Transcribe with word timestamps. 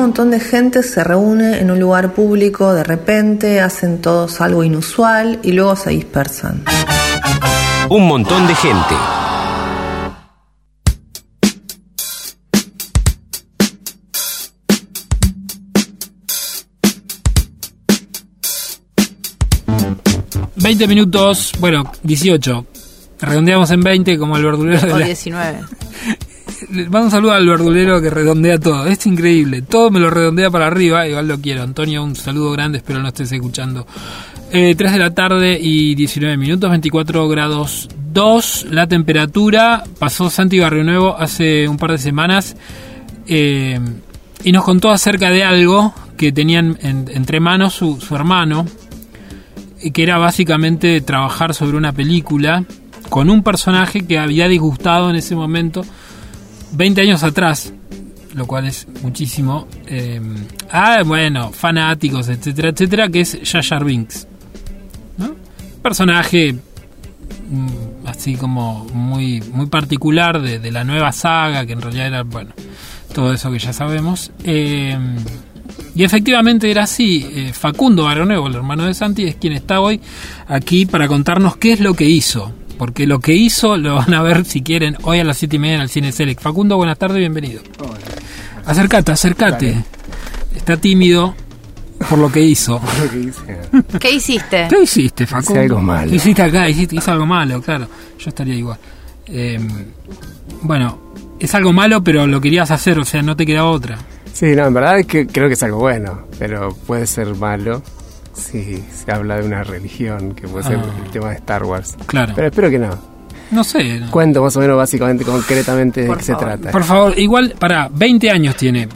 montón 0.00 0.30
de 0.30 0.40
gente 0.40 0.82
se 0.82 1.04
reúne 1.04 1.58
en 1.60 1.70
un 1.70 1.78
lugar 1.78 2.12
público 2.14 2.72
de 2.72 2.82
repente, 2.84 3.60
hacen 3.60 4.00
todos 4.00 4.40
algo 4.40 4.64
inusual 4.64 5.38
y 5.42 5.52
luego 5.52 5.76
se 5.76 5.90
dispersan. 5.90 6.64
Un 7.90 8.06
montón 8.06 8.46
de 8.46 8.54
gente. 8.54 8.94
...20 20.56 20.88
minutos, 20.88 21.52
bueno, 21.58 21.90
18. 22.02 22.66
Redondeamos 23.20 23.70
en 23.70 23.80
20 23.80 24.18
como 24.18 24.36
el 24.36 24.44
verdulero 24.44 24.80
de 24.86 24.92
O 24.92 24.98
la- 24.98 25.06
19. 25.06 25.60
Le 26.72 26.84
mando 26.84 27.06
un 27.06 27.10
saludo 27.10 27.32
al 27.32 27.46
verdulero 27.46 28.00
que 28.00 28.10
redondea 28.10 28.58
todo. 28.58 28.86
Es 28.86 29.04
increíble. 29.06 29.62
Todo 29.62 29.90
me 29.90 29.98
lo 29.98 30.08
redondea 30.10 30.50
para 30.50 30.66
arriba. 30.68 31.06
Igual 31.08 31.26
lo 31.28 31.40
quiero. 31.40 31.62
Antonio, 31.62 32.04
un 32.04 32.14
saludo 32.14 32.52
grande. 32.52 32.78
Espero 32.78 33.00
no 33.00 33.08
estés 33.08 33.32
escuchando. 33.32 33.86
Eh, 34.52 34.74
3 34.76 34.92
de 34.92 34.98
la 34.98 35.10
tarde 35.14 35.58
y 35.60 35.94
19 35.94 36.36
minutos, 36.36 36.70
24 36.70 37.28
grados 37.28 37.88
2. 38.12 38.66
La 38.70 38.86
temperatura. 38.86 39.82
Pasó 39.98 40.30
Santi 40.30 40.58
Barrio 40.60 40.84
Nuevo 40.84 41.16
hace 41.18 41.68
un 41.68 41.76
par 41.76 41.92
de 41.92 41.98
semanas. 41.98 42.56
eh, 43.32 43.78
y 44.42 44.52
nos 44.52 44.64
contó 44.64 44.90
acerca 44.90 45.28
de 45.30 45.44
algo 45.44 45.92
que 46.16 46.32
tenían 46.32 46.78
en- 46.82 47.08
entre 47.12 47.38
manos 47.40 47.74
su, 47.74 47.98
hermano. 48.14 48.64
Que 49.92 50.02
era 50.02 50.18
básicamente 50.18 51.00
trabajar 51.00 51.54
sobre 51.54 51.76
una 51.76 51.92
película 51.92 52.64
con 53.08 53.28
un 53.30 53.42
personaje 53.42 54.06
que 54.06 54.18
había 54.18 54.46
disgustado 54.48 55.10
en 55.10 55.16
ese 55.16 55.34
momento 55.36 55.84
20 56.72 57.00
años 57.00 57.22
atrás, 57.22 57.72
lo 58.34 58.46
cual 58.46 58.66
es 58.66 58.86
muchísimo. 59.02 59.66
eh, 59.86 60.20
ah, 60.70 61.02
bueno, 61.04 61.50
fanáticos, 61.52 62.28
etcétera, 62.28 62.70
etcétera, 62.70 63.08
que 63.08 63.20
es 63.20 63.38
Jar 63.44 63.84
Binks. 63.84 64.26
¿no? 65.18 65.34
Personaje 65.82 66.54
mm, 66.54 68.06
así 68.06 68.34
como 68.36 68.84
muy, 68.92 69.40
muy 69.52 69.66
particular 69.66 70.40
de, 70.40 70.70
la 70.70 70.84
nueva 70.84 71.12
saga, 71.12 71.66
que 71.66 71.72
en 71.72 71.82
realidad 71.82 72.06
era, 72.06 72.22
bueno, 72.22 72.50
todo 73.14 73.32
eso 73.32 73.50
que 73.50 73.58
ya 73.58 73.72
sabemos. 73.72 74.30
Eh, 74.44 74.96
y 75.94 76.04
efectivamente 76.04 76.70
era 76.70 76.84
así. 76.84 77.26
eh, 77.32 77.52
Facundo 77.52 78.04
Baronuevo, 78.04 78.46
el 78.46 78.54
hermano 78.54 78.84
de 78.84 78.94
Santi, 78.94 79.24
es 79.24 79.36
quien 79.36 79.52
está 79.54 79.80
hoy 79.80 80.00
aquí 80.46 80.86
para 80.86 81.08
contarnos 81.08 81.56
qué 81.56 81.72
es 81.72 81.80
lo 81.80 81.94
que 81.94 82.04
hizo. 82.04 82.52
Porque 82.80 83.06
lo 83.06 83.20
que 83.20 83.34
hizo 83.34 83.76
lo 83.76 83.96
van 83.96 84.14
a 84.14 84.22
ver 84.22 84.46
si 84.46 84.62
quieren 84.62 84.96
hoy 85.02 85.18
a 85.18 85.24
las 85.24 85.36
7 85.36 85.56
y 85.56 85.58
media 85.58 85.74
en 85.74 85.80
el 85.82 85.90
Cine 85.90 86.12
Select. 86.12 86.40
Facundo, 86.40 86.78
buenas 86.78 86.96
tardes, 86.96 87.18
bienvenido. 87.18 87.60
Acércate, 88.64 89.12
acércate. 89.12 89.84
Está 90.56 90.78
tímido 90.78 91.34
por 92.08 92.18
lo 92.18 92.32
que 92.32 92.40
hizo. 92.40 92.80
Lo 93.02 93.10
que 93.10 93.18
hice. 93.18 93.98
¿Qué 94.00 94.10
hiciste? 94.12 94.66
¿Qué 94.70 94.82
hiciste, 94.82 95.26
Facundo? 95.26 95.60
algo 95.60 95.82
malo. 95.82 96.08
¿Qué 96.08 96.16
hiciste 96.16 96.40
acá? 96.40 96.70
Hiciste, 96.70 96.98
algo 97.10 97.26
malo, 97.26 97.60
claro. 97.60 97.86
Yo 98.18 98.30
estaría 98.30 98.54
igual. 98.54 98.78
Eh, 99.26 99.60
bueno, 100.62 101.12
es 101.38 101.54
algo 101.54 101.74
malo, 101.74 102.02
pero 102.02 102.26
lo 102.26 102.40
querías 102.40 102.70
hacer, 102.70 102.98
o 102.98 103.04
sea, 103.04 103.20
no 103.20 103.36
te 103.36 103.44
quedaba 103.44 103.68
otra. 103.68 103.98
Sí, 104.32 104.56
no, 104.56 104.66
en 104.66 104.72
verdad 104.72 105.00
es 105.00 105.06
que 105.06 105.26
creo 105.26 105.48
que 105.48 105.54
es 105.54 105.62
algo 105.62 105.80
bueno, 105.80 106.22
pero 106.38 106.74
puede 106.86 107.06
ser 107.06 107.34
malo 107.34 107.82
si 108.32 108.82
se 108.92 109.10
habla 109.12 109.36
de 109.36 109.46
una 109.46 109.62
religión, 109.64 110.32
que 110.34 110.46
puede 110.48 110.64
ser 110.64 110.78
Ah. 110.78 110.84
el 111.04 111.10
tema 111.10 111.30
de 111.30 111.36
Star 111.36 111.64
Wars. 111.64 111.96
Claro. 112.06 112.32
Pero 112.34 112.46
espero 112.48 112.70
que 112.70 112.78
no. 112.78 112.90
No 113.50 113.64
sé. 113.64 113.98
no. 113.98 114.10
Cuento 114.10 114.42
más 114.42 114.56
o 114.56 114.60
menos 114.60 114.76
básicamente, 114.76 115.24
concretamente 115.24 116.02
de 116.02 116.16
qué 116.16 116.22
se 116.22 116.34
trata. 116.36 116.70
Por 116.70 116.84
favor, 116.84 117.18
igual, 117.18 117.54
para 117.58 117.88
20 117.92 118.30
años 118.30 118.54
tiene. 118.56 118.88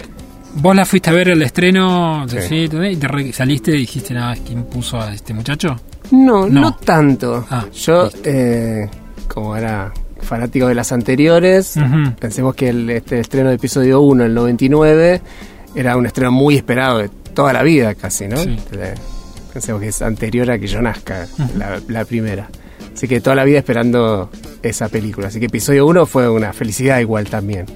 Vos 0.57 0.77
la 0.77 0.85
fuiste 0.87 1.11
a 1.11 1.13
ver 1.13 1.31
el 1.31 1.43
estreno 1.43 2.25
Sí. 2.29 2.37
sí, 2.49 2.55
y 2.71 2.97
te 2.97 3.33
saliste 3.33 3.73
y 3.73 3.79
dijiste, 3.79 4.15
nada, 4.15 4.37
¿quién 4.47 4.63
puso 4.65 5.01
a 5.01 5.13
este 5.13 5.35
muchacho? 5.35 5.75
No, 6.13 6.49
no, 6.49 6.61
No. 6.61 6.75
tanto. 6.77 7.45
Ah, 7.51 7.65
Yo, 7.75 8.09
eh, 8.23 8.89
como 9.27 9.57
era 9.57 9.93
fanático 10.21 10.69
de 10.69 10.77
las 10.77 10.93
anteriores, 10.93 11.75
pensemos 12.21 12.55
que 12.55 12.69
el 12.69 12.89
este 12.91 13.19
estreno 13.19 13.49
de 13.49 13.57
episodio 13.57 14.01
1, 14.03 14.25
el 14.25 14.33
99, 14.35 15.21
era 15.75 15.97
un 15.97 16.07
estreno 16.07 16.31
muy 16.31 16.55
esperado 16.55 16.99
de 16.99 17.09
toda 17.35 17.53
la 17.53 17.65
vida 17.65 17.95
casi, 17.97 18.29
¿no? 18.29 18.37
Sí. 18.37 18.57
Eh, 19.55 19.61
Pensemos 19.61 19.81
que 19.81 19.89
es 19.89 20.03
anterior 20.03 20.51
a 20.51 20.59
que 20.59 20.67
yo 20.67 20.83
nazca, 20.83 21.27
la, 21.57 21.81
la 21.89 22.05
primera. 22.05 22.49
Así 22.93 23.09
que 23.09 23.21
toda 23.21 23.35
la 23.37 23.45
vida 23.45 23.59
esperando 23.59 24.31
esa 24.63 24.89
película. 24.89 25.29
Así 25.29 25.41
que 25.41 25.47
episodio 25.47 25.87
1 25.87 26.07
fue 26.07 26.29
una 26.29 26.53
felicidad 26.53 26.99
igual 27.01 27.29
también. 27.29 27.67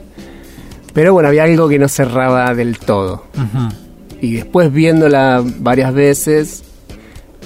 Pero 0.92 1.12
bueno, 1.12 1.28
había 1.28 1.44
algo 1.44 1.68
que 1.68 1.78
no 1.78 1.88
cerraba 1.88 2.54
del 2.54 2.78
todo. 2.78 3.26
Y 4.20 4.34
después 4.34 4.72
viéndola 4.72 5.42
varias 5.58 5.92
veces, 5.94 6.62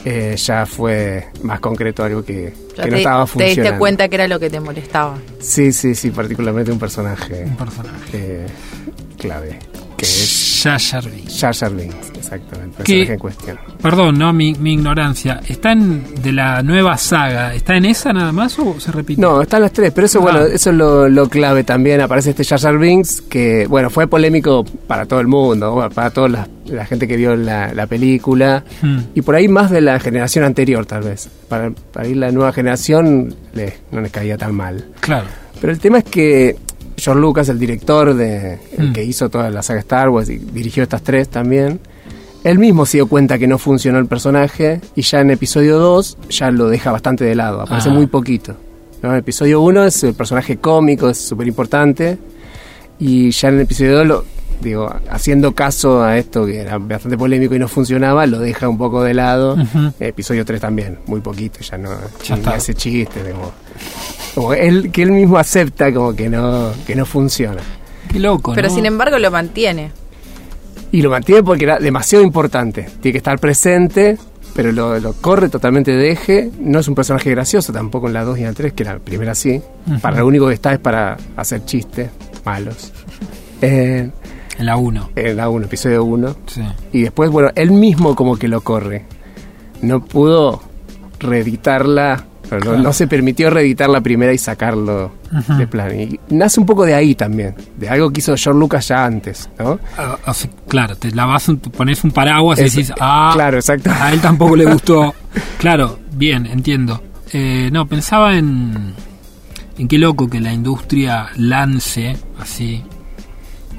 eh, 0.05 0.37
ya 0.39 0.65
fue 0.67 1.29
más 1.43 1.61
concreto 1.61 2.03
algo 2.05 2.25
que, 2.25 2.53
no 2.79 2.85
te, 2.85 2.97
estaba 2.99 3.25
te 3.25 3.31
funcionando. 3.31 3.63
diste 3.63 3.79
cuenta 3.79 4.09
que 4.09 4.15
era 4.15 4.29
lo 4.29 4.41
que 4.41 4.49
te 4.49 4.61
molestaba. 4.61 5.19
Sí, 5.41 5.73
sí, 5.73 5.95
sí, 5.95 6.11
particularmente 6.11 6.73
un 6.73 6.79
personaje 6.79 7.45
Un 7.45 7.57
personaje. 7.57 7.97
eh, 8.15 8.47
clave, 9.19 9.59
que 9.97 10.07
es 10.07 10.52
Jar 10.63 11.05
Binks, 11.75 12.13
exactamente, 12.17 12.77
el 12.79 12.85
Que- 12.85 12.93
personaje 12.95 13.13
en 13.15 13.19
cuestión. 13.19 13.59
Perdón, 13.83 14.19
no, 14.19 14.33
mi, 14.33 14.55
mi 14.55 14.75
ignorancia. 14.75 15.41
¿Está 15.49 15.73
en 15.73 16.23
de 16.23 16.33
la 16.33 16.63
nueva 16.63 16.97
saga? 16.97 17.55
¿Está 17.55 17.77
en 17.77 17.85
esa 17.87 18.13
nada 18.13 18.33
más 18.33 18.59
o 18.59 18.79
se 18.79 18.93
repite? 18.93 19.21
No, 19.21 19.43
están 19.43 19.63
las 19.63 19.73
tres, 19.73 19.93
pero 19.93 20.07
eso, 20.07 20.21
Ah. 20.21 20.23
bueno, 20.23 20.41
eso 20.43 20.71
es 20.71 20.77
lo, 20.77 21.09
lo 21.09 21.29
clave 21.29 21.65
también. 21.65 22.01
Aparece 22.01 22.31
este 22.31 22.45
Jar 22.45 22.79
Binks, 22.79 23.23
que, 23.23 23.67
bueno, 23.67 23.91
fue 23.91 24.07
polémico 24.07 24.65
para 24.87 25.07
todo 25.07 25.21
el 25.21 25.27
mundo, 25.27 25.89
para 25.95 26.11
toda 26.11 26.29
la, 26.29 26.49
la 26.67 26.87
gente 26.87 27.09
que 27.09 27.17
vio 27.17 27.35
la, 27.37 27.75
la 27.75 27.87
película, 27.87 28.63
Hmm. 28.83 28.99
y 29.15 29.23
por 29.23 29.35
ahí 29.35 29.49
más 29.49 29.71
de 29.71 29.81
la 29.81 29.99
generación 29.99 30.45
anterior, 30.45 30.87
tal 30.87 31.03
vez. 31.03 31.29
Para, 31.49 31.71
para 31.93 32.07
ir 32.09 32.17
la 32.17 32.31
nueva 32.31 32.53
generación, 32.53 33.35
le- 33.55 33.79
no 33.91 34.01
les 34.01 34.11
caía 34.13 34.39
tan 34.39 34.55
mal. 34.55 34.87
Claro. 35.01 35.27
Pero 35.61 35.73
el 35.73 35.79
tema 35.79 35.99
es 35.99 36.05
que 36.05 36.57
George 37.03 37.21
Lucas, 37.21 37.49
el 37.49 37.59
director 37.59 38.15
de 38.15 38.59
el 38.79 38.91
Mm. 38.91 38.93
que 38.93 39.05
hizo 39.05 39.29
toda 39.29 39.51
la 39.51 39.63
saga 39.63 39.81
Star 39.81 40.09
Wars 40.11 40.29
y 40.29 40.39
dirigió 40.39 40.83
estas 40.85 41.03
tres 41.03 41.29
también, 41.29 41.81
él 42.45 42.59
mismo 42.59 42.87
se 42.87 42.99
dio 42.99 43.07
cuenta 43.09 43.39
que 43.39 43.47
no 43.47 43.59
funcionó 43.59 43.99
el 43.99 44.07
personaje 44.07 44.81
y 44.95 45.03
ya 45.03 45.21
en 45.21 45.31
episodio 45.31 45.79
2 45.79 46.17
ya 46.31 46.51
lo 46.51 46.69
deja 46.69 46.93
bastante 46.93 47.25
de 47.25 47.35
lado, 47.35 47.61
aparece 47.61 47.89
Ah. 47.89 47.93
muy 47.93 48.07
poquito. 48.07 48.55
¿no? 49.03 49.11
En 49.13 49.19
episodio 49.19 49.61
1 49.63 49.85
es 49.85 50.05
el 50.05 50.15
personaje 50.15 50.59
cómico, 50.59 51.09
es 51.09 51.19
súper 51.19 51.49
importante 51.49 52.19
y 53.01 53.31
ya 53.33 53.49
en 53.49 53.55
el 53.57 53.61
episodio 53.63 53.97
2 53.99 54.07
lo, 54.07 54.25
digo, 54.61 54.95
haciendo 55.11 55.57
caso 55.57 56.03
a 56.05 56.17
esto 56.19 56.47
que 56.47 56.59
era 56.61 56.79
bastante 56.79 57.19
polémico 57.19 57.55
y 57.57 57.59
no 57.59 57.67
funcionaba, 57.67 58.27
lo 58.27 58.39
deja 58.39 58.69
un 58.69 58.79
poco 58.79 59.03
de 59.03 59.15
lado. 59.15 59.57
Episodio 59.99 60.45
3 60.45 60.61
también, 60.61 60.99
muy 61.07 61.21
poquito, 61.21 61.59
ya 61.61 61.79
no 61.79 61.91
Ya 62.25 62.37
está. 62.37 62.55
hace 62.55 62.75
chiste, 62.75 63.21
como 64.35 64.55
él, 64.55 64.91
que 64.93 65.03
él 65.03 65.13
mismo 65.13 65.39
acepta 65.39 65.93
como 65.93 66.15
que 66.15 66.29
no, 66.29 66.71
que 66.87 66.95
no 66.97 67.05
funciona. 67.07 67.61
Qué 68.11 68.19
loco, 68.19 68.53
Pero 68.55 68.69
¿no? 68.69 68.75
sin 68.75 68.87
embargo 68.87 69.19
lo 69.19 69.31
mantiene. 69.31 69.91
Y 70.91 71.01
lo 71.03 71.11
mantiene 71.11 71.43
porque 71.43 71.65
era 71.65 71.79
demasiado 71.79 72.23
importante. 72.25 72.83
Tiene 73.01 73.13
que 73.13 73.19
estar 73.19 73.39
presente, 73.39 74.19
pero 74.55 74.73
lo, 74.73 74.99
lo 75.01 75.15
corre 75.15 75.49
totalmente 75.49 75.93
de 75.93 76.11
eje. 76.13 76.51
No 76.61 76.81
es 76.81 76.89
un 76.89 76.95
personaje 76.95 77.31
gracioso 77.31 77.73
tampoco 77.73 78.09
en 78.09 78.13
la 78.15 78.25
2 78.25 78.39
y 78.39 78.41
en 78.43 78.47
la 78.49 78.53
3, 78.53 78.73
que 78.75 78.85
la 78.85 78.99
primera 78.99 79.35
sí. 79.35 79.63
Ujú. 79.87 80.01
Para 80.01 80.19
lo 80.19 80.27
único 80.27 80.49
que 80.49 80.55
está 80.55 80.73
es 80.75 80.79
para 80.79 81.17
hacer 81.37 81.65
chistes 81.65 82.11
malos. 82.45 82.93
Eh, 83.63 84.11
En 84.59 84.67
la 84.67 84.77
1. 84.77 85.11
en 85.17 85.37
la 85.37 85.49
1, 85.49 85.65
episodio 85.65 86.05
1. 86.05 86.37
Sí. 86.47 86.63
Y 86.93 87.03
después, 87.03 87.31
bueno, 87.31 87.51
él 87.55 87.71
mismo 87.71 88.15
como 88.15 88.37
que 88.37 88.49
lo 88.49 88.61
corre. 88.61 89.07
No 89.81 90.05
pudo 90.05 90.61
reeditarla, 91.21 92.25
pero 92.59 92.65
no- 92.65 92.71
Claro. 92.73 92.83
no, 92.83 92.93
se 92.93 93.07
permitió 93.07 93.49
reeditar 93.51 93.89
la 93.89 94.01
primera 94.03 94.33
y 94.33 94.39
sacarlo 94.39 95.13
de 95.59 95.67
plan. 95.67 95.99
Y 95.99 96.21
nace 96.29 96.61
un 96.61 96.67
poco 96.67 96.85
de 96.85 96.95
ahí 96.95 97.15
también, 97.15 97.55
de 97.79 97.89
algo 97.89 98.11
que 98.11 98.21
hizo 98.21 98.37
George 98.37 98.59
Lucas 98.61 98.89
ya 98.89 99.05
antes, 99.07 99.49
¿no? 99.59 99.81
Ah, 99.97 100.19
o 100.27 100.35
sea, 100.35 100.51
claro, 100.69 100.95
te 100.97 101.11
lavas 101.13 101.49
un, 101.49 101.59
pones 101.59 102.05
un 102.05 102.11
paraguas 102.11 102.59
y 102.61 102.65
decís, 102.65 102.93
ah, 103.01 103.31
claro, 103.35 103.57
exacto. 103.57 103.91
a 103.91 104.13
él 104.13 104.21
tampoco 104.21 104.55
le 104.57 104.67
gustó. 104.67 105.15
Claro, 105.59 105.99
bien, 106.15 106.45
entiendo. 106.45 107.03
Eh, 107.33 107.71
no, 107.73 107.87
pensaba 107.87 108.37
en, 108.37 108.93
en 109.79 109.89
qué 109.89 109.97
loco 109.97 110.29
que 110.29 110.41
la 110.41 110.53
industria 110.53 111.29
lance 111.37 112.17
así 112.39 112.83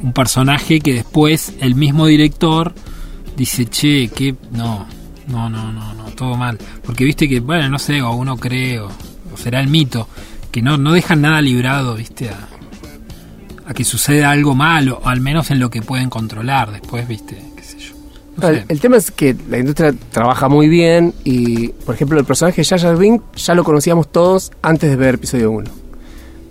un 0.02 0.14
personaje 0.14 0.80
que 0.80 0.94
después 0.96 1.54
el 1.60 1.76
mismo 1.76 2.08
director 2.08 2.74
dice, 3.38 3.66
che, 3.66 4.08
que 4.10 4.36
no, 4.52 4.86
no, 5.28 5.50
no, 5.50 5.72
no, 5.72 5.93
todo 6.16 6.36
mal. 6.38 6.58
Porque 6.86 7.04
viste 7.06 7.28
que, 7.28 7.40
bueno, 7.40 7.70
no 7.70 7.80
sé, 7.80 8.02
o 8.02 8.12
uno 8.14 8.38
cree, 8.38 8.80
o, 8.80 8.88
o 8.88 9.38
será 9.38 9.60
el 9.60 9.68
mito, 9.68 10.08
que 10.52 10.62
no, 10.62 10.78
no 10.78 10.94
dejan 10.94 11.22
nada 11.22 11.42
librado, 11.42 11.96
viste, 11.96 12.30
a, 12.30 12.48
a 13.68 13.74
que 13.74 13.84
suceda 13.84 14.32
algo 14.32 14.56
malo, 14.56 15.00
o 15.04 15.10
al 15.10 15.22
menos 15.22 15.50
en 15.52 15.60
lo 15.60 15.70
que 15.70 15.82
pueden 15.82 16.10
controlar 16.10 16.72
después, 16.72 17.08
viste, 17.08 17.38
qué 17.56 17.64
sé 17.64 17.80
yo. 17.80 17.94
No 18.38 18.48
El, 18.50 18.56
sé. 18.60 18.66
el 18.70 18.80
tema 18.80 18.98
es 18.98 19.12
que 19.12 19.36
la 19.50 19.58
industria 19.60 19.94
trabaja 20.12 20.50
muy 20.50 20.68
bien 20.68 21.14
y, 21.24 21.70
por 21.70 21.96
ejemplo, 21.96 22.20
el 22.20 22.26
personaje 22.26 22.62
de 22.62 22.66
Jar 22.66 22.80
Jar 22.80 22.98
ya 23.36 23.56
lo 23.56 23.64
conocíamos 23.64 24.12
todos 24.12 24.52
antes 24.62 24.90
de 24.90 24.96
ver 24.96 25.16
episodio 25.16 25.52
1. 25.52 25.72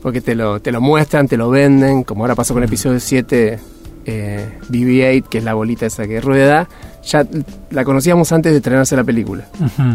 Porque 0.02 0.20
te 0.20 0.34
lo, 0.34 0.58
te 0.60 0.72
lo 0.72 0.80
muestran, 0.80 1.28
te 1.28 1.36
lo 1.36 1.48
venden, 1.50 2.02
como 2.02 2.24
ahora 2.24 2.34
pasó 2.34 2.54
con 2.54 2.64
episodio 2.64 2.98
7, 2.98 3.60
eh, 4.06 4.58
BB-8, 4.68 5.24
que 5.28 5.38
es 5.38 5.44
la 5.44 5.54
bolita 5.54 5.86
esa 5.86 6.06
que 6.06 6.20
rueda, 6.20 6.68
ya 7.04 7.26
la 7.70 7.84
conocíamos 7.84 8.30
antes 8.32 8.52
de 8.52 8.58
estrenarse 8.58 8.96
la 8.96 9.04
película. 9.04 9.44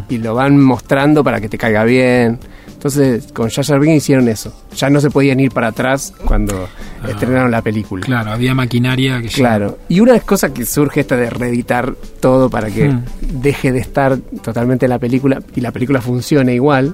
Y 0.10 0.18
lo 0.18 0.34
van 0.36 0.60
mostrando 0.62 1.24
para 1.24 1.40
que 1.42 1.50
te 1.50 1.58
caiga 1.58 1.84
bien. 1.84 2.40
Entonces, 2.68 3.32
con 3.34 3.50
Jar 3.50 3.80
Binks 3.80 3.98
hicieron 3.98 4.28
eso. 4.28 4.54
Ya 4.76 4.90
no 4.90 5.02
se 5.02 5.10
podían 5.10 5.40
ir 5.40 5.52
para 5.52 5.68
atrás 5.68 6.14
cuando 6.26 6.68
Ah. 7.04 7.10
estrenaron 7.10 7.50
la 7.50 7.62
película. 7.64 8.06
Claro, 8.06 8.32
había 8.32 8.54
maquinaria 8.54 9.20
que 9.22 9.30
Claro. 9.30 9.80
Y 9.90 10.00
una 10.00 10.20
cosa 10.20 10.54
que 10.54 10.64
surge 10.66 11.00
esta 11.02 11.16
de 11.18 11.30
reeditar 11.30 11.94
todo 12.20 12.50
para 12.50 12.70
que 12.70 12.90
Hmm. 12.90 13.04
deje 13.42 13.72
de 13.72 13.80
estar 13.80 14.18
totalmente 14.44 14.88
la 14.88 15.00
película 15.00 15.42
y 15.56 15.62
la 15.62 15.72
película 15.72 16.02
funcione 16.02 16.54
igual, 16.54 16.94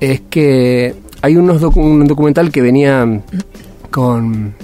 es 0.00 0.22
que 0.28 0.94
hay 1.22 1.36
unos 1.36 1.62
docu- 1.62 1.84
un 1.84 2.06
documental 2.06 2.50
que 2.50 2.60
venía 2.62 3.06
con, 3.90 4.54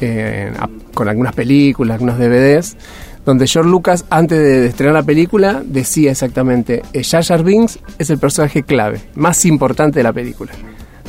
eh, 0.00 0.50
con 0.94 1.08
algunas 1.08 1.34
películas, 1.34 1.94
algunos 1.94 2.18
DVDs, 2.18 2.76
donde 3.24 3.46
George 3.46 3.70
Lucas, 3.70 4.04
antes 4.10 4.38
de 4.38 4.66
estrenar 4.66 4.94
la 4.94 5.02
película, 5.02 5.62
decía 5.64 6.10
exactamente, 6.10 6.82
eh, 6.92 7.04
Jar 7.04 7.24
Jar 7.24 7.42
Binks 7.42 7.78
es 7.98 8.10
el 8.10 8.18
personaje 8.18 8.62
clave, 8.62 9.00
más 9.14 9.44
importante 9.44 9.98
de 10.00 10.02
la 10.04 10.12
película. 10.12 10.52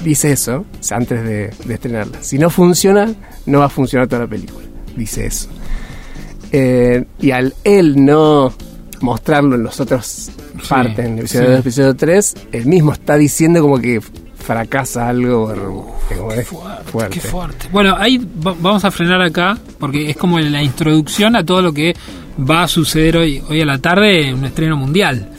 Dice 0.04 0.32
eso 0.32 0.66
antes 0.92 1.24
de, 1.24 1.52
de 1.66 1.74
estrenarla. 1.74 2.22
Si 2.22 2.38
no 2.38 2.50
funciona, 2.50 3.14
no 3.46 3.60
va 3.60 3.66
a 3.66 3.70
funcionar 3.70 4.08
toda 4.08 4.24
la 4.24 4.28
película. 4.30 4.66
Dice 4.96 5.26
eso. 5.26 5.50
Eh, 6.52 7.06
y 7.20 7.32
al 7.32 7.54
él 7.64 8.04
no 8.04 8.52
mostrarlo 9.02 9.56
en 9.56 9.64
los 9.64 9.80
otros 9.80 10.32
partes, 10.68 11.06
en 11.06 11.14
el 11.14 11.20
episodio 11.20 11.46
sí. 11.46 11.52
2 11.52 11.60
episodio 11.60 11.96
3, 11.96 12.36
él 12.52 12.66
mismo 12.66 12.94
está 12.94 13.16
diciendo 13.16 13.62
como 13.62 13.80
que 13.80 14.02
fracasa 14.54 15.08
algo 15.08 15.52
es 16.36 16.48
fuerte. 16.48 17.14
Qué 17.14 17.22
fuerte. 17.22 17.68
Bueno, 17.72 17.96
ahí 18.00 18.18
va- 18.18 18.56
vamos 18.60 18.84
a 18.84 18.90
frenar 18.90 19.22
acá, 19.22 19.56
porque 19.78 20.10
es 20.10 20.18
como 20.18 20.40
la 20.40 20.64
introducción 20.64 21.36
a 21.36 21.46
todo 21.46 21.62
lo 21.62 21.72
que 21.72 21.96
va 22.50 22.64
a 22.64 22.68
suceder 22.68 23.18
hoy, 23.18 23.44
hoy 23.48 23.62
a 23.62 23.66
la 23.66 23.78
tarde 23.78 24.30
en 24.30 24.40
un 24.40 24.46
estreno 24.46 24.76
mundial. 24.76 25.30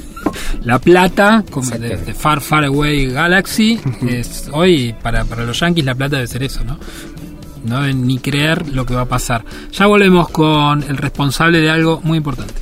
La 0.62 0.78
Plata, 0.78 1.42
como 1.50 1.68
de, 1.70 1.96
de 1.96 2.14
Far 2.14 2.40
Far 2.40 2.64
Away 2.66 3.06
Galaxy, 3.10 3.80
es 4.08 4.48
hoy 4.52 4.94
para, 5.02 5.24
para 5.24 5.44
los 5.44 5.58
Yankees 5.58 5.84
La 5.84 5.94
Plata 5.96 6.16
debe 6.16 6.28
ser 6.28 6.44
eso, 6.44 6.62
¿no? 6.64 6.78
No 7.64 7.80
deben 7.80 8.06
ni 8.06 8.18
creer 8.18 8.68
lo 8.68 8.86
que 8.86 8.94
va 8.94 9.02
a 9.02 9.06
pasar. 9.08 9.44
Ya 9.72 9.86
volvemos 9.86 10.28
con 10.28 10.82
el 10.84 10.96
responsable 10.98 11.58
de 11.60 11.68
algo 11.70 12.00
muy 12.04 12.18
importante. 12.18 12.54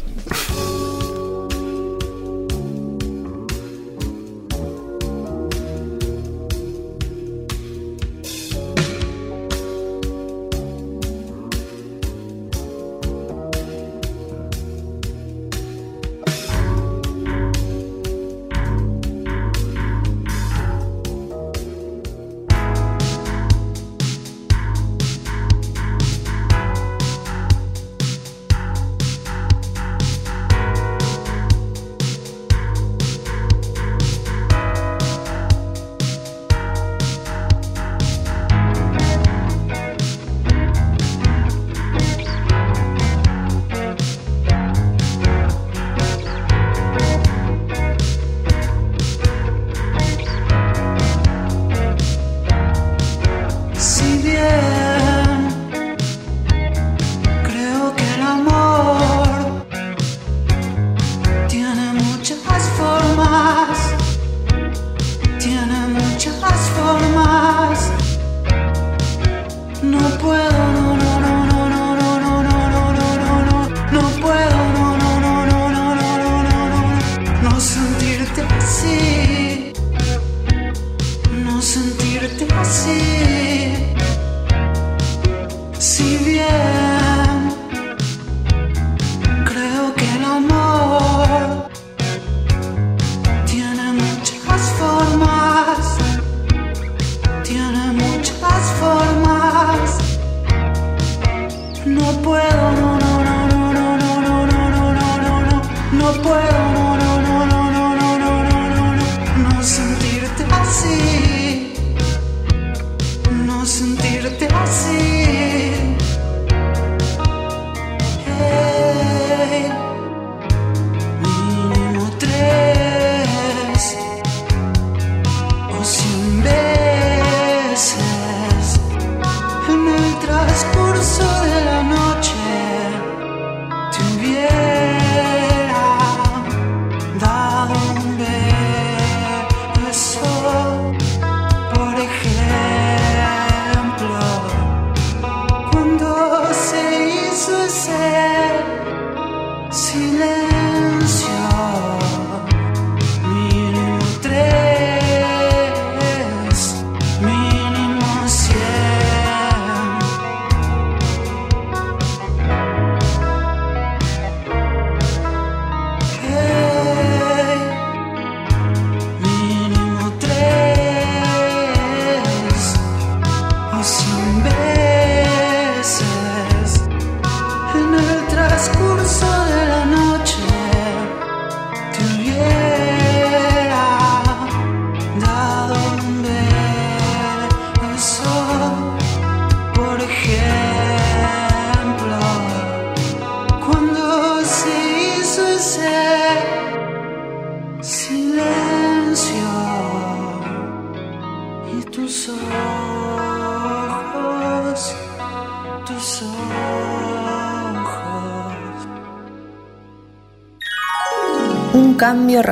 No, 106.08 106.22
puedo, 106.22 106.67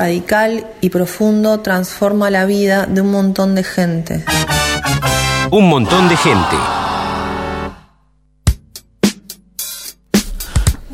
radical 0.07 0.65
y 0.81 0.91
profundo 0.91 1.59
transforma 1.59 2.31
la 2.31 2.47
vida 2.47 2.87
de 2.87 3.01
un 3.01 3.11
montón 3.11 3.57
de 3.57 3.65
gente. 3.65 4.25
Un 5.51 5.69
montón 5.69 6.09
de 6.09 6.17
gente. 6.17 6.57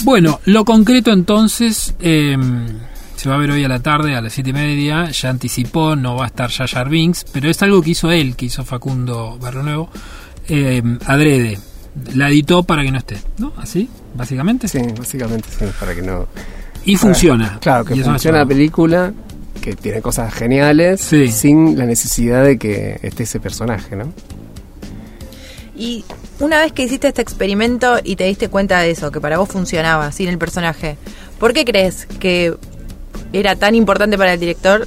Bueno, 0.02 0.40
lo 0.46 0.64
concreto 0.64 1.12
entonces 1.12 1.94
eh, 2.00 2.38
se 3.16 3.28
va 3.28 3.34
a 3.34 3.38
ver 3.38 3.50
hoy 3.50 3.62
a 3.64 3.68
la 3.68 3.80
tarde 3.80 4.16
a 4.16 4.22
las 4.22 4.32
siete 4.32 4.48
y 4.48 4.54
media. 4.54 5.10
Ya 5.10 5.28
anticipó, 5.28 5.94
no 5.94 6.16
va 6.16 6.24
a 6.24 6.28
estar 6.28 6.50
Jar 6.50 6.88
Binks, 6.88 7.26
pero 7.30 7.50
es 7.50 7.62
algo 7.62 7.82
que 7.82 7.90
hizo 7.90 8.10
él, 8.10 8.34
que 8.34 8.46
hizo 8.46 8.64
Facundo 8.64 9.36
Barrio 9.38 9.62
Nuevo, 9.62 9.90
eh, 10.48 10.82
adrede. 11.04 11.58
La 12.14 12.30
editó 12.30 12.62
para 12.62 12.82
que 12.82 12.90
no 12.90 12.96
esté, 12.96 13.18
¿no? 13.36 13.52
Así, 13.58 13.90
básicamente. 14.14 14.68
Sí, 14.68 14.78
básicamente 14.98 15.50
sí, 15.50 15.66
para 15.78 15.94
que 15.94 16.00
no... 16.00 16.28
Y 16.84 16.96
funciona. 16.96 17.58
Claro, 17.60 17.84
que 17.84 17.94
funciona 18.02 18.38
la 18.38 18.46
película, 18.46 19.12
que 19.60 19.74
tiene 19.74 20.00
cosas 20.02 20.32
geniales, 20.34 21.00
Sí. 21.00 21.28
sin 21.28 21.78
la 21.78 21.86
necesidad 21.86 22.44
de 22.44 22.58
que 22.58 22.98
esté 23.02 23.22
ese 23.22 23.38
personaje, 23.40 23.94
¿no? 23.96 24.12
Y 25.76 26.04
una 26.38 26.58
vez 26.60 26.72
que 26.72 26.82
hiciste 26.82 27.08
este 27.08 27.22
experimento 27.22 27.98
y 28.02 28.16
te 28.16 28.24
diste 28.24 28.48
cuenta 28.48 28.80
de 28.80 28.90
eso, 28.90 29.10
que 29.10 29.20
para 29.20 29.38
vos 29.38 29.48
funcionaba 29.48 30.12
sin 30.12 30.28
el 30.28 30.38
personaje, 30.38 30.96
¿por 31.38 31.52
qué 31.52 31.64
crees 31.64 32.06
que 32.20 32.54
era 33.32 33.56
tan 33.56 33.74
importante 33.74 34.18
para 34.18 34.34
el 34.34 34.40
director 34.40 34.86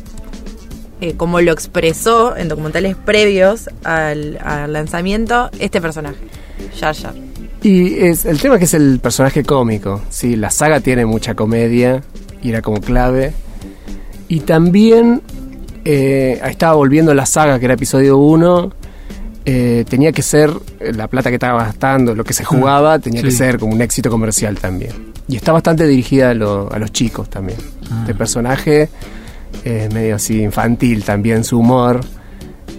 eh, 1.01 1.15
como 1.17 1.41
lo 1.41 1.51
expresó 1.51 2.37
en 2.37 2.47
documentales 2.47 2.95
previos 2.95 3.69
al, 3.83 4.37
al 4.43 4.71
lanzamiento 4.71 5.49
este 5.59 5.81
personaje, 5.81 6.17
Jar 6.79 6.95
Jar? 6.95 7.13
Y 7.67 7.95
es, 8.05 8.25
el 8.25 8.39
tema 8.39 8.55
es 8.55 8.59
que 8.59 8.65
es 8.65 8.73
el 8.75 8.99
personaje 8.99 9.43
cómico, 9.43 9.99
sí, 10.09 10.35
la 10.35 10.51
saga 10.51 10.81
tiene 10.81 11.03
mucha 11.07 11.33
comedia 11.33 12.03
y 12.43 12.49
era 12.49 12.61
como 12.61 12.79
clave. 12.79 13.33
Y 14.27 14.41
también 14.41 15.23
eh, 15.83 16.39
estaba 16.47 16.75
volviendo 16.75 17.11
la 17.15 17.25
saga, 17.25 17.57
que 17.57 17.65
era 17.65 17.73
episodio 17.73 18.17
1, 18.19 18.71
eh, 19.45 19.83
tenía 19.89 20.11
que 20.11 20.21
ser 20.21 20.51
eh, 20.79 20.91
la 20.93 21.07
plata 21.07 21.29
que 21.29 21.37
estaba 21.37 21.63
gastando, 21.63 22.13
lo 22.13 22.23
que 22.23 22.33
se 22.33 22.43
jugaba, 22.43 22.99
tenía 22.99 23.23
que 23.23 23.31
ser 23.31 23.57
como 23.57 23.73
un 23.73 23.81
éxito 23.81 24.11
comercial 24.11 24.59
también. 24.59 24.91
Y 25.27 25.35
está 25.35 25.51
bastante 25.51 25.87
dirigida 25.87 26.29
a, 26.29 26.33
lo- 26.35 26.71
a 26.71 26.77
los 26.77 26.91
chicos 26.91 27.31
también. 27.31 27.57
Ah. 27.89 28.05
El 28.07 28.13
personaje 28.13 28.89
es 29.63 29.91
medio 29.91 30.17
así 30.17 30.39
infantil 30.39 31.03
también, 31.03 31.43
su 31.43 31.57
humor. 31.57 32.01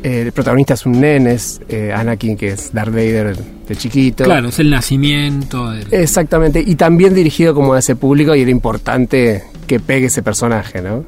Eh, 0.04 0.20
el 0.26 0.32
protagonista 0.32 0.74
es 0.74 0.86
un 0.86 1.00
nene, 1.00 1.32
es 1.32 1.60
Anakin, 1.92 2.36
que 2.36 2.50
es 2.52 2.72
Darth 2.72 2.90
Vader 2.92 3.36
de 3.68 3.76
chiquito. 3.76 4.24
Claro, 4.24 4.48
es 4.48 4.58
el 4.58 4.70
nacimiento 4.70 5.70
del... 5.70 5.86
Exactamente, 5.92 6.62
y 6.64 6.74
también 6.76 7.14
dirigido 7.14 7.54
como 7.54 7.74
a 7.74 7.78
ese 7.80 7.96
público 7.96 8.34
y 8.34 8.42
era 8.42 8.50
importante 8.50 9.44
que 9.66 9.80
pegue 9.80 10.06
ese 10.06 10.22
personaje, 10.22 10.80
¿no? 10.82 11.04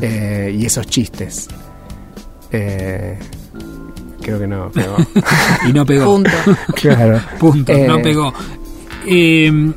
Eh, 0.00 0.56
y 0.58 0.64
esos 0.66 0.86
chistes. 0.86 1.48
Eh, 2.52 3.18
creo 4.22 4.38
que 4.38 4.46
no, 4.46 4.70
pero... 4.72 4.96
y 5.68 5.72
no 5.72 5.84
pegó. 5.84 6.04
Punto. 6.06 6.30
claro. 6.74 7.20
Punto, 7.38 7.72
Eh, 7.72 7.86
no 7.86 8.00
pegó. 8.00 8.32
Eh, 9.06 9.72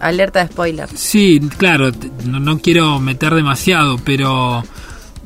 Alerta 0.00 0.40
de 0.44 0.52
spoiler. 0.52 0.88
Sí, 0.94 1.40
claro, 1.56 1.90
no, 2.26 2.38
no 2.38 2.58
quiero 2.58 2.98
meter 3.00 3.34
demasiado, 3.34 3.96
pero 4.04 4.62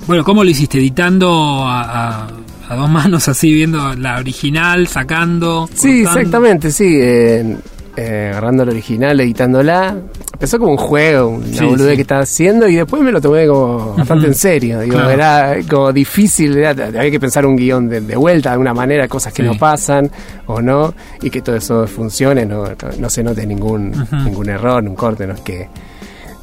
bueno, 0.07 0.23
¿cómo 0.23 0.45
lo 0.45 0.51
hiciste? 0.51 0.79
¿Editando 0.79 1.65
a, 1.65 2.21
a- 2.27 2.29
a 2.71 2.77
dos 2.77 2.89
manos 2.89 3.29
así, 3.29 3.53
viendo 3.53 3.95
la 3.95 4.19
original, 4.19 4.87
sacando? 4.87 5.69
Sí, 5.75 6.03
cortando? 6.05 6.21
exactamente, 6.21 6.71
sí. 6.71 6.99
eh, 7.01 7.57
eh, 7.97 8.29
agarrando 8.31 8.65
la 8.65 8.71
original, 8.71 9.21
editándola. 9.21 9.97
Empezó 10.33 10.59
como 10.59 10.71
un 10.71 10.79
juego, 10.79 11.29
una 11.31 11.47
Sí, 11.49 11.65
boludez 11.65 11.91
sí. 11.91 11.97
que 11.97 12.03
estaba 12.03 12.23
haciendo 12.23 12.67
y 12.69 12.77
después 12.77 13.03
me 13.03 13.13
lo 13.13 13.21
tomé 13.21 13.47
como 13.47 13.95
bastante 13.97 14.29
en 14.29 14.35
serio. 14.35 14.81
Digo, 14.81 14.95
Claro. 14.95 15.11
era 15.11 15.57
como 15.69 15.93
difícil, 15.93 16.57
era- 16.57 16.71
había 16.87 17.11
que 17.11 17.21
pensar 17.21 17.45
un 17.45 17.57
guion 17.57 17.89
de, 17.89 18.01
de 18.01 18.17
vuelta 18.17 18.51
de 18.51 18.53
alguna 18.55 18.73
manera, 18.73 19.07
cosas 19.09 19.33
que 19.35 19.43
Sí. 19.43 19.49
no 19.49 19.59
pasan 19.59 20.09
o 20.47 20.63
no, 20.63 20.95
y 21.21 21.29
que 21.29 21.43
todo 21.43 21.57
eso 21.57 21.87
funcione, 21.89 22.47
no, 22.47 22.65
no, 22.65 22.75
no 23.01 23.11
se 23.11 23.23
note 23.25 23.45
ningún, 23.47 23.93
ningún 24.25 24.49
error, 24.49 24.83
un 24.83 24.95
corte, 24.95 25.27
no 25.27 25.35
es 25.35 25.41
que 25.41 25.69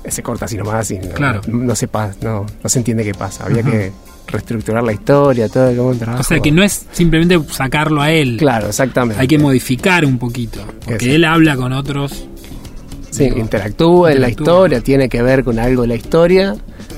se 0.10 0.22
corta 0.22 0.46
así 0.46 0.57
nomás 0.57 0.91
y 0.91 1.00
no, 1.00 1.10
Claro. 1.15 1.41
no, 1.48 1.57
no 1.63 1.75
se 1.75 1.88
pasa, 1.88 2.15
no, 2.22 2.46
no 2.62 2.69
se 2.69 2.79
entiende 2.79 3.03
qué 3.03 3.13
pasa. 3.15 3.46
Había 3.46 3.63
que 3.63 3.91
reestructurar 4.27 4.84
la 4.84 4.93
historia, 4.93 5.50
todo 5.50 5.75
como 5.75 5.89
un 5.89 6.00
trabajo. 6.00 6.22
O 6.22 6.24
sea, 6.24 6.39
que 6.39 6.51
no 6.51 6.63
es 6.63 6.86
simplemente 6.91 7.39
sacarlo 7.51 8.01
a 8.01 8.12
él. 8.12 8.38
Claro, 8.38 8.67
exactamente. 8.67 9.22
Hay 9.22 9.27
que 9.27 9.38
modificar 9.38 10.05
un 10.05 10.17
poquito. 10.17 10.60
Porque 10.86 11.15
él 11.15 11.25
habla 11.25 11.55
con 11.55 11.74
otros. 11.74 12.27
Sí, 13.10 13.25
Digo, 13.25 13.38
interactúa 13.38 14.12
en 14.12 14.22
la 14.22 14.29
historia, 14.29 14.81
tiene 14.81 15.10
que 15.10 15.22
ver 15.22 15.43
con 15.43 15.60
algo 15.60 15.84
de 15.84 15.88
la 15.88 15.96
historia. 15.96 16.55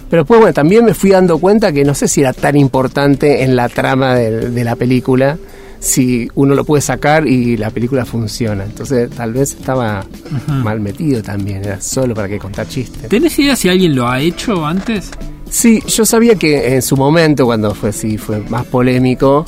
Pero 0.10 0.26
pues 0.26 0.40
bueno, 0.40 0.54
también 0.54 0.84
me 0.86 0.94
fui 0.94 1.12
dando 1.12 1.38
cuenta 1.38 1.72
que 1.72 1.86
no 1.86 1.94
sé 1.94 2.08
si 2.08 2.22
era 2.22 2.34
tan 2.34 2.58
importante 2.58 3.44
en 3.44 3.56
la 3.56 3.70
trama 3.70 4.16
de, 4.16 4.50
de 4.50 4.64
la 4.64 4.76
película, 4.76 5.38
si 5.80 6.28
uno 6.36 6.56
lo 6.56 6.66
puede 6.66 6.82
sacar 6.82 7.28
y 7.28 7.58
la 7.58 7.70
película 7.70 8.06
funciona. 8.06 8.66
Entonces 8.66 9.10
tal 9.12 9.34
vez 9.34 9.52
estaba 9.52 10.04
mal 10.48 10.80
metido 10.80 11.22
también, 11.22 11.64
era 11.64 11.80
solo 11.80 12.14
para 12.16 12.28
que 12.28 12.40
contar 12.40 12.68
chistes. 12.68 13.08
¿Tenés 13.08 13.38
idea 13.40 13.56
si 13.56 13.70
alguien 13.70 13.96
lo 13.96 14.08
ha 14.08 14.20
hecho 14.20 14.66
antes? 14.66 15.12
Sí, 15.50 15.82
yo 15.88 16.06
sabía 16.06 16.36
que 16.36 16.76
en 16.76 16.82
su 16.82 16.96
momento, 16.96 17.46
cuando 17.46 17.74
fue 17.74 17.92
sí, 17.92 18.18
fue 18.18 18.40
más 18.50 18.66
polémico, 18.66 19.46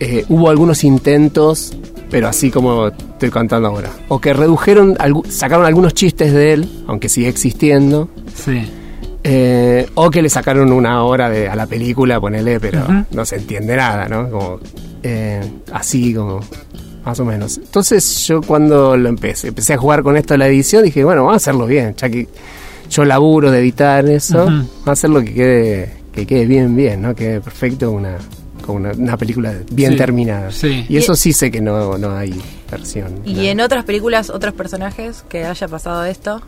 eh, 0.00 0.24
hubo 0.28 0.48
algunos 0.50 0.84
intentos, 0.84 1.76
pero 2.10 2.28
así 2.28 2.50
como 2.50 2.88
estoy 2.88 3.30
contando 3.30 3.68
ahora. 3.68 3.90
O 4.08 4.20
que 4.20 4.32
redujeron, 4.32 4.96
sacaron 5.28 5.66
algunos 5.66 5.94
chistes 5.94 6.32
de 6.32 6.52
él, 6.54 6.68
aunque 6.86 7.08
sigue 7.08 7.28
existiendo. 7.28 8.08
Sí. 8.34 8.62
eh, 9.22 9.86
o 9.94 10.10
que 10.10 10.20
le 10.22 10.28
sacaron 10.28 10.72
una 10.72 11.02
hora 11.04 11.30
de, 11.30 11.48
a 11.48 11.54
la 11.56 11.66
película, 11.66 12.20
ponele, 12.20 12.58
pero 12.60 12.80
no 13.10 13.24
se 13.24 13.36
entiende 13.36 13.76
nada, 13.76 14.06
¿no? 14.08 14.30
Como, 14.30 14.60
eh, 15.02 15.40
así 15.72 16.12
como, 16.14 16.40
más 17.04 17.20
o 17.20 17.24
menos. 17.24 17.58
Entonces 17.58 18.26
yo 18.26 18.40
cuando 18.42 18.96
lo 18.96 19.08
empecé, 19.08 19.48
empecé 19.48 19.74
a 19.74 19.76
jugar 19.78 20.02
con 20.02 20.16
esto 20.16 20.34
de 20.34 20.38
la 20.38 20.48
edición, 20.48 20.84
dije, 20.84 21.04
bueno, 21.04 21.22
vamos 21.22 21.34
a 21.34 21.36
hacerlo 21.36 21.66
bien, 21.66 21.94
ya 21.96 22.08
que 22.10 22.28
yo 22.90 23.04
laburo 23.04 23.50
de 23.50 23.58
editar 23.60 24.08
eso, 24.08 24.44
Ujú. 24.44 24.50
vamos 24.52 24.86
a 24.86 24.90
hacerlo 24.92 25.20
que 25.24 25.34
quede, 25.34 25.92
que 26.12 26.26
quede 26.26 26.46
bien, 26.46 26.74
bien, 26.76 27.02
¿no? 27.02 27.14
Que 27.14 27.24
quede 27.24 27.40
perfecto 27.40 27.90
una, 27.90 28.16
como 28.64 28.78
una, 28.78 28.92
una 28.92 29.16
película 29.16 29.52
bien 29.72 29.92
Sí, 29.92 29.98
terminada. 29.98 30.50
sí. 30.50 30.86
Y 30.88 30.96
eso 30.96 31.14
sí 31.16 31.32
sé 31.32 31.50
que 31.50 31.60
no, 31.60 31.98
no 31.98 32.16
hay 32.16 32.34
versión. 32.70 33.20
¿Y 33.24 33.34
¿no? 33.34 33.42
en 33.42 33.60
otras 33.60 33.84
películas, 33.84 34.30
otros 34.30 34.54
personajes 34.54 35.24
que 35.28 35.44
haya 35.44 35.68
pasado 35.68 36.04
esto? 36.04 36.40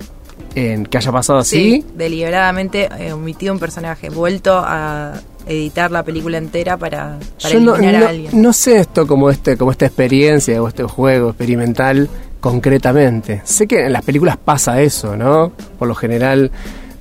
En 0.54 0.84
que 0.86 0.98
haya 0.98 1.12
pasado 1.12 1.38
así. 1.38 1.84
deliberadamente 1.96 2.88
eh, 2.98 3.12
omitido 3.12 3.52
un 3.54 3.58
personaje, 3.58 4.10
vuelto 4.10 4.52
a 4.64 5.14
editar 5.46 5.90
la 5.90 6.02
película 6.02 6.38
entera 6.38 6.76
para, 6.76 7.18
para 7.40 7.54
Yo 7.54 7.60
no, 7.60 7.76
eliminar 7.76 8.00
no- 8.00 8.06
a 8.06 8.10
alguien. 8.10 8.42
no 8.42 8.52
sé 8.52 8.80
esto 8.80 9.06
como 9.06 9.30
este 9.30 9.56
como 9.56 9.70
esta 9.70 9.86
experiencia 9.86 10.60
o 10.62 10.66
este 10.68 10.82
juego 10.82 11.28
experimental 11.30 12.08
concretamente. 12.50 13.40
Sé 13.44 13.66
que 13.66 13.86
en 13.86 13.92
las 13.92 14.04
películas 14.04 14.36
pasa 14.36 14.80
eso, 14.80 15.16
¿no? 15.16 15.52
Por 15.78 15.88
lo 15.88 15.94
general 15.94 16.50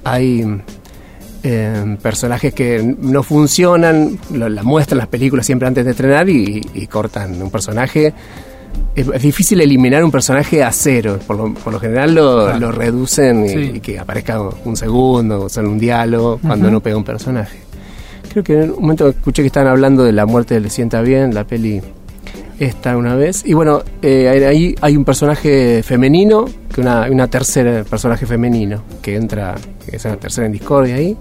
hay 0.03 0.45
eh, 1.43 1.97
personajes 2.01 2.53
que 2.53 2.81
no 2.99 3.21
funcionan, 3.23 4.17
lo, 4.31 4.49
la 4.49 4.63
muestran 4.63 4.97
las 4.97 5.07
películas 5.07 5.45
siempre 5.45 5.67
antes 5.67 5.85
de 5.85 5.91
estrenar 5.91 6.27
y, 6.29 6.61
y 6.73 6.87
cortan 6.87 7.41
un 7.41 7.51
personaje. 7.51 8.13
Es, 8.95 9.07
es 9.07 9.21
difícil 9.21 9.61
eliminar 9.61 10.03
un 10.03 10.11
personaje 10.11 10.63
a 10.63 10.71
cero. 10.71 11.19
Por 11.27 11.37
lo, 11.37 11.53
por 11.53 11.71
lo 11.73 11.79
general 11.79 12.13
lo, 12.15 12.57
lo 12.57 12.71
reducen 12.71 13.45
y, 13.45 13.49
Sí. 13.49 13.71
y 13.75 13.79
que 13.79 13.99
aparezca 13.99 14.41
un 14.41 14.75
segundo, 14.75 15.43
o 15.43 15.49
sea, 15.49 15.63
un 15.63 15.77
diálogo, 15.77 16.39
cuando 16.41 16.65
Ujú. 16.67 16.73
no 16.73 16.79
pega 16.81 16.97
un 16.97 17.03
personaje. 17.03 17.59
Creo 18.31 18.43
que 18.43 18.63
en 18.63 18.71
un 18.71 18.81
momento 18.81 19.07
escuché 19.09 19.43
que 19.43 19.47
estaban 19.47 19.69
hablando 19.69 20.03
de 20.03 20.11
la 20.11 20.25
muerte 20.25 20.55
de 20.55 20.59
Le 20.61 20.69
Sienta 20.69 21.01
Bien, 21.01 21.33
la 21.33 21.45
peli 21.45 21.81
esta 22.59 22.97
una 22.97 23.15
vez. 23.15 23.43
Y 23.45 23.53
bueno, 23.53 23.83
eh, 24.01 24.45
ahí 24.47 24.75
hay 24.81 24.97
un 24.97 25.05
personaje 25.05 25.83
femenino, 25.83 26.45
que 26.73 26.81
una, 26.81 27.07
una 27.09 27.27
tercera 27.27 27.83
personaje 27.83 28.25
femenino, 28.25 28.83
que 29.01 29.15
entra, 29.15 29.55
que 29.85 29.97
es 29.97 30.05
una 30.05 30.17
tercera 30.17 30.47
en 30.47 30.53
discordia 30.53 30.95
ahí. 30.95 31.17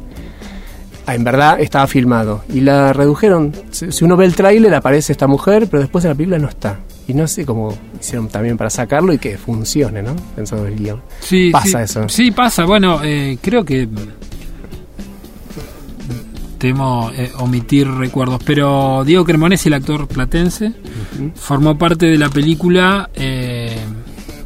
Ah, 1.07 1.15
en 1.15 1.25
verdad 1.25 1.61
estaba 1.61 1.87
filmado. 1.87 2.45
Y 2.53 2.61
la 2.61 2.93
redujeron. 2.93 3.53
Si, 3.71 4.05
uno 4.05 4.17
ve 4.17 4.25
el 4.25 4.35
tráiler 4.35 4.75
aparece 4.75 5.13
esta 5.13 5.27
mujer, 5.27 5.67
pero 5.71 5.83
después 5.83 6.05
en 6.05 6.11
la 6.11 6.15
película 6.15 6.39
no 6.39 6.49
está. 6.49 6.81
Y 7.07 7.13
no 7.13 7.27
sé 7.27 7.45
cómo 7.45 7.77
hicieron 8.01 8.29
también 8.29 8.57
para 8.57 8.71
sacarlo 8.71 9.13
y 9.13 9.19
que 9.19 9.37
funcione, 9.37 10.03
¿no? 10.03 10.17
Pensando 10.35 10.67
en 10.67 10.73
el 10.73 10.79
guion. 10.79 11.03
Sí, 11.21 11.51
Pasa 11.51 11.79
sí. 11.79 11.85
eso. 11.85 12.09
Sí, 12.09 12.31
pasa. 12.31 12.65
Bueno, 12.65 13.01
eh, 13.05 13.37
creo 13.43 13.63
que 13.65 13.87
temo 16.65 17.11
eh, 17.15 17.31
omitir 17.41 17.87
recuerdos, 17.87 18.41
pero 18.43 19.03
Diego 19.05 19.23
Cremonesi, 19.27 19.69
el 19.69 19.75
actor 19.75 20.09
platense, 20.09 20.73
formó 21.35 21.77
parte 21.77 22.07
de 22.07 22.17
la 22.17 22.31
película 22.31 23.11
eh, 23.15 23.77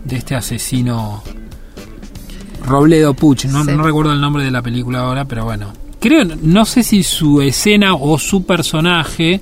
de 0.04 0.16
este 0.16 0.34
asesino 0.34 1.22
Robledo 2.66 3.14
Puch. 3.14 3.44
No, 3.44 3.62
Sí. 3.64 3.70
no 3.70 3.84
recuerdo 3.84 4.12
el 4.12 4.20
nombre 4.20 4.42
de 4.42 4.50
la 4.50 4.62
película 4.62 4.98
ahora, 5.00 5.26
pero 5.26 5.44
bueno. 5.44 5.72
Creo, 6.00 6.24
no 6.42 6.64
sé 6.64 6.82
si 6.82 7.04
su 7.04 7.40
escena 7.40 7.94
o 7.94 8.18
su 8.18 8.44
personaje, 8.44 9.40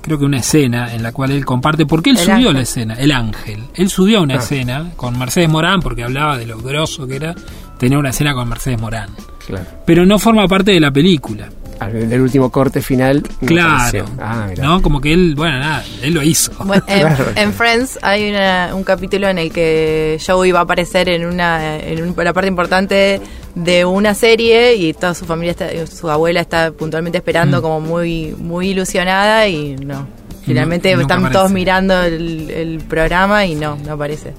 creo 0.00 0.20
que 0.20 0.24
una 0.24 0.38
escena 0.38 0.94
en 0.94 1.02
la 1.02 1.10
cual 1.10 1.32
él 1.32 1.44
comparte, 1.44 1.86
porque 1.86 2.10
él 2.10 2.18
El 2.18 2.22
subió 2.22 2.36
ángel. 2.36 2.54
la 2.54 2.60
escena, 2.60 2.94
el 2.94 3.10
ángel. 3.10 3.64
Él 3.74 3.90
subió 3.90 4.22
una 4.22 4.34
Ah. 4.34 4.38
escena 4.38 4.92
con 4.94 5.18
Mercedes 5.18 5.48
Morán, 5.48 5.80
porque 5.80 6.04
hablaba 6.04 6.38
de 6.38 6.46
lo 6.46 6.58
grosso 6.58 7.04
que 7.08 7.16
era 7.16 7.34
tener 7.78 7.98
una 7.98 8.10
escena 8.10 8.32
con 8.32 8.48
Mercedes 8.48 8.80
Morán. 8.80 9.10
Claro. 9.46 9.66
Pero 9.86 10.06
no 10.06 10.18
forma 10.18 10.46
parte 10.48 10.70
de 10.72 10.80
la 10.80 10.90
película. 10.90 11.48
del 11.92 12.20
último 12.20 12.48
corte 12.50 12.80
final. 12.80 13.22
Claro. 13.44 14.04
Ah. 14.20 14.46
¿No? 14.56 14.80
Como 14.82 15.00
que 15.00 15.12
él, 15.12 15.34
bueno, 15.36 15.58
nada, 15.58 15.84
él 16.00 16.14
lo 16.14 16.22
hizo. 16.22 16.52
Bueno, 16.64 16.84
en, 17.34 17.52
Friends 17.52 17.98
hay 18.02 18.30
una- 18.30 18.70
un 18.74 18.84
capítulo 18.84 19.28
en 19.28 19.38
el 19.38 19.50
que 19.52 20.16
Joey 20.24 20.52
va 20.52 20.60
a 20.60 20.62
aparecer 20.62 21.08
en 21.08 21.26
una 21.26 21.76
en 21.80 22.00
un- 22.02 22.14
la 22.24 22.32
parte 22.32 22.46
importante 22.48 23.20
de 23.56 23.84
una 23.84 24.14
serie 24.14 24.76
y 24.76 24.92
toda 24.92 25.12
su 25.14 25.24
familia, 25.24 25.50
está, 25.50 25.86
su 25.88 26.08
abuela 26.08 26.40
está 26.40 26.70
puntualmente 26.70 27.18
esperando 27.18 27.58
Mm. 27.58 27.62
como 27.62 27.80
muy 27.80 28.32
muy 28.38 28.68
ilusionada 28.68 29.48
y 29.48 29.74
no. 29.74 30.06
Finalmente 30.46 30.92
están 30.92 31.18
aparece. 31.18 31.32
todos 31.32 31.50
mirando 31.50 32.00
el, 32.02 32.48
el 32.50 32.78
programa 32.88 33.44
y 33.44 33.56
no, 33.56 33.76
no 33.84 33.92
aparece. 33.94 34.34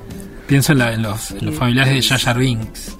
Pienso 0.48 0.72
en, 0.72 0.78
la- 0.80 0.94
en 0.94 1.02
los, 1.02 1.32
en 1.32 1.46
los 1.48 1.56
familiares 1.56 1.94
de 2.10 2.18
Jar 2.18 2.38
Binks, 2.38 2.96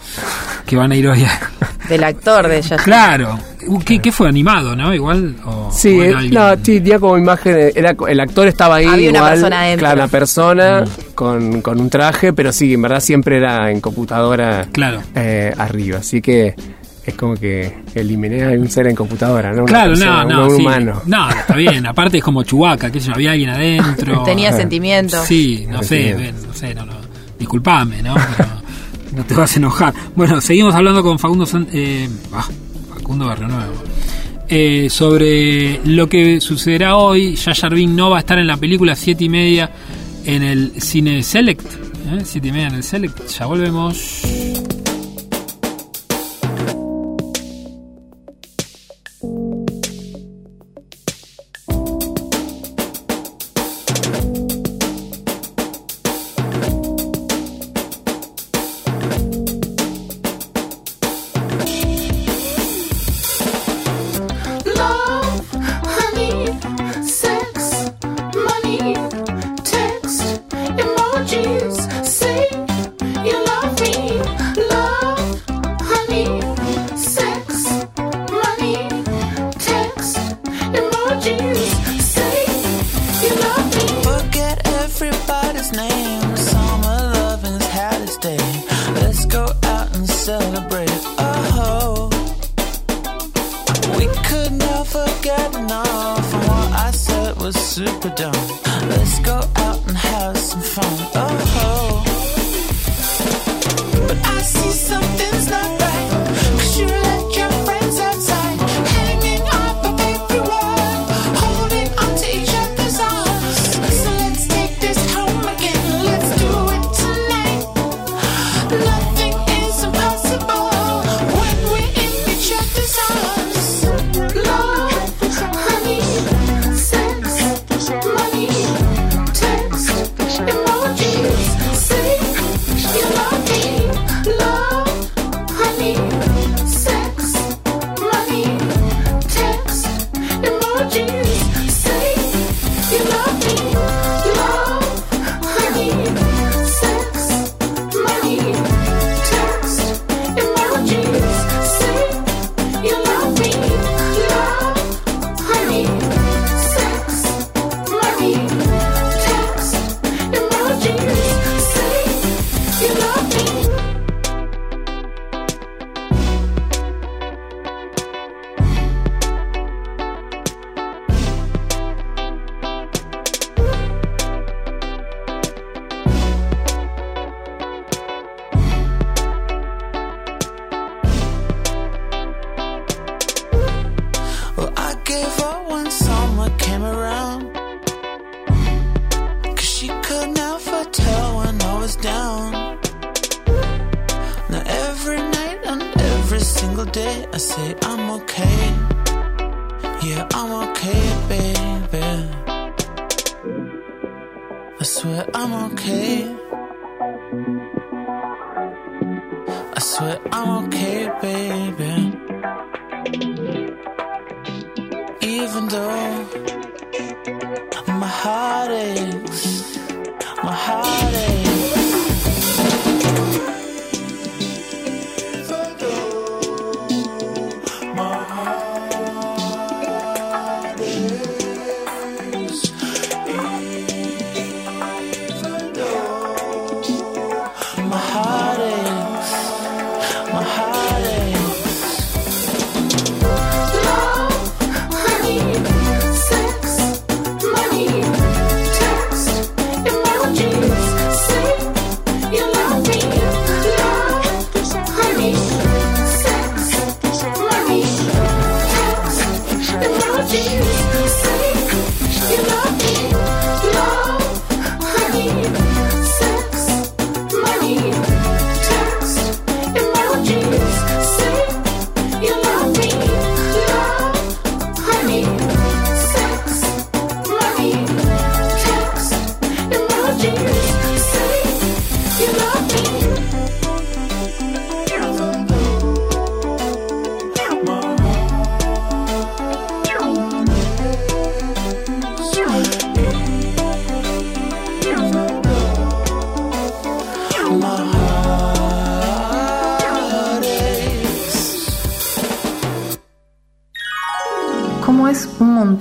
que 0.66 0.76
van 0.76 0.92
a 0.92 0.96
ir 0.98 1.08
hoy 1.08 1.24
a... 1.24 1.40
Del 1.94 2.04
actor 2.04 2.48
de 2.48 2.64
Jar. 2.64 2.80
Claro. 2.84 3.40
Uh, 3.68 3.80
¿Qué, 3.80 4.00
qué 4.00 4.12
fue? 4.12 4.28
¿Animado, 4.28 4.76
no? 4.76 4.94
Igual. 4.94 5.36
O, 5.46 5.70
Sí, 5.72 5.90
o 6.00 6.04
era 6.04 6.12
eh, 6.12 6.16
alguien- 6.16 6.34
no, 6.34 6.56
sí, 6.56 6.80
tenía 6.82 7.00
como 7.00 7.18
imagen, 7.18 7.72
era, 7.76 7.96
el 8.08 8.20
actor 8.20 8.48
estaba 8.48 8.76
ahí 8.78 8.86
Había 8.88 9.10
una 9.12 9.30
persona 9.30 9.76
claro, 9.78 9.96
una 10.02 10.08
persona 10.08 10.82
Mm. 10.82 11.14
con, 11.16 11.62
con 11.62 11.80
un 11.80 11.90
traje, 11.90 12.34
pero 12.34 12.52
sí, 12.52 12.74
en 12.74 12.82
verdad 12.82 13.00
siempre 13.00 13.38
era 13.38 13.70
en 13.72 13.80
computadora 13.80 14.66
Claro. 14.72 15.02
eh, 15.16 15.54
arriba, 15.58 16.00
así 16.00 16.20
que 16.22 16.56
es 17.06 17.14
como 17.16 17.36
que 17.36 17.72
eliminé 17.94 18.44
a 18.44 18.50
un 18.50 18.70
ser 18.70 18.88
en 18.88 18.96
computadora, 18.96 19.52
¿no? 19.52 19.64
Una 19.64 19.66
Claro, 19.72 19.90
persona, 19.92 20.24
no, 20.24 20.30
no, 20.30 20.44
un 20.48 20.56
sí. 20.56 20.62
humano. 20.62 21.02
No, 21.06 21.30
está 21.30 21.56
bien. 21.56 21.86
Aparte 21.86 22.18
es 22.18 22.24
como 22.24 22.44
Chubaca, 22.44 22.90
que 22.92 23.00
había 23.14 23.32
alguien 23.32 23.50
adentro. 23.50 24.24
Tenía 24.24 24.52
sentimientos. 24.52 25.26
Sí, 25.28 25.68
no 25.70 25.84
sé, 25.84 26.34
no 26.48 26.54
sé, 26.54 26.74
no, 26.74 26.86
no. 26.86 26.94
Disculpame, 27.38 28.02
¿no? 28.02 28.16
Pero 28.38 28.50
no 29.16 29.24
te 29.26 29.34
vas 29.34 29.54
a 29.56 29.60
enojar. 29.60 29.94
Bueno, 30.16 30.40
seguimos 30.42 30.74
hablando 30.76 31.02
con 31.04 31.20
Facundo 31.20 31.46
San- 31.46 31.68
eh, 31.74 32.10
ah, 32.34 32.48
Facundo 32.90 33.26
Barrio 33.28 33.48
Nuevo. 33.48 33.74
Eh, 34.50 34.88
sobre 34.90 35.80
lo 35.86 36.08
que 36.10 36.40
sucederá 36.42 36.96
hoy. 36.98 37.36
Jar 37.38 37.74
Binks 37.74 37.96
no 37.96 38.10
va 38.10 38.18
a 38.18 38.20
estar 38.20 38.38
en 38.38 38.48
la 38.48 38.58
película 38.58 38.96
7 38.96 39.24
y 39.24 39.30
media 39.30 39.72
en 40.26 40.44
el 40.44 40.82
Cine 40.82 41.24
Select. 41.24 41.66
¿eh? 41.66 42.22
7 42.24 42.48
y 42.48 42.52
media 42.52 42.68
en 42.68 42.76
el 42.76 42.84
Select. 42.84 43.28
Ya 43.30 43.46
volvemos. 43.46 44.22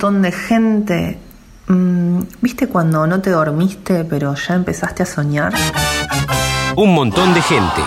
Montón 0.03 0.21
de 0.21 0.33
gente. 0.33 1.17
Mm, 1.67 2.23
¿Viste 2.41 2.67
cuando 2.67 3.07
no 3.07 3.21
te 3.21 3.29
dormiste 3.29 4.03
pero 4.03 4.35
ya 4.35 4.55
empezaste 4.55 5.03
a 5.03 5.05
soñar? 5.05 5.53
Un 6.75 6.93
montón 6.93 7.33
de 7.33 7.41
gente. 7.41 7.81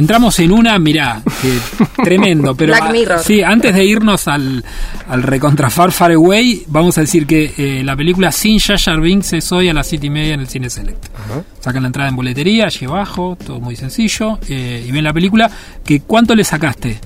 Entramos 0.00 0.38
en 0.40 0.50
una, 0.50 0.78
mirá, 0.78 1.20
que 1.42 1.58
tremendo, 2.02 2.54
pero 2.54 2.72
Black 2.72 2.90
Mirror. 2.90 3.18
sí, 3.20 3.42
antes 3.42 3.74
de 3.74 3.84
irnos 3.84 4.26
al, 4.28 4.64
al 5.08 5.22
recontra 5.22 5.68
Far 5.68 5.92
Far 5.92 6.12
Away, 6.12 6.64
vamos 6.68 6.96
a 6.96 7.02
decir 7.02 7.26
que 7.26 7.52
eh, 7.58 7.84
la 7.84 7.94
película 7.94 8.32
Sin 8.32 8.58
Jar 8.58 8.98
Binks 8.98 9.34
es 9.34 9.52
hoy 9.52 9.68
a 9.68 9.74
las 9.74 9.86
7 9.88 10.06
y 10.06 10.10
media 10.10 10.32
en 10.34 10.40
el 10.40 10.48
Cine 10.48 10.70
Select. 10.70 11.06
Sacan 11.60 11.82
la 11.82 11.88
entrada 11.88 12.08
en 12.08 12.16
boletería, 12.16 12.64
allí 12.64 12.86
abajo, 12.86 13.36
todo 13.44 13.60
muy 13.60 13.76
sencillo, 13.76 14.38
eh, 14.48 14.84
y 14.88 14.90
ven 14.90 15.04
la 15.04 15.12
película, 15.12 15.50
que 15.84 16.00
¿cuánto 16.00 16.34
le 16.34 16.44
sacaste? 16.44 16.98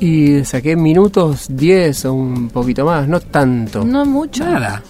Y 0.00 0.44
saqué 0.44 0.74
minutos 0.76 1.46
10 1.48 2.06
o 2.06 2.12
un 2.14 2.48
poquito 2.50 2.84
más, 2.84 3.06
no 3.06 3.20
tanto. 3.20 3.84
No 3.84 4.04
mucho. 4.04 4.44
Nada. 4.44 4.82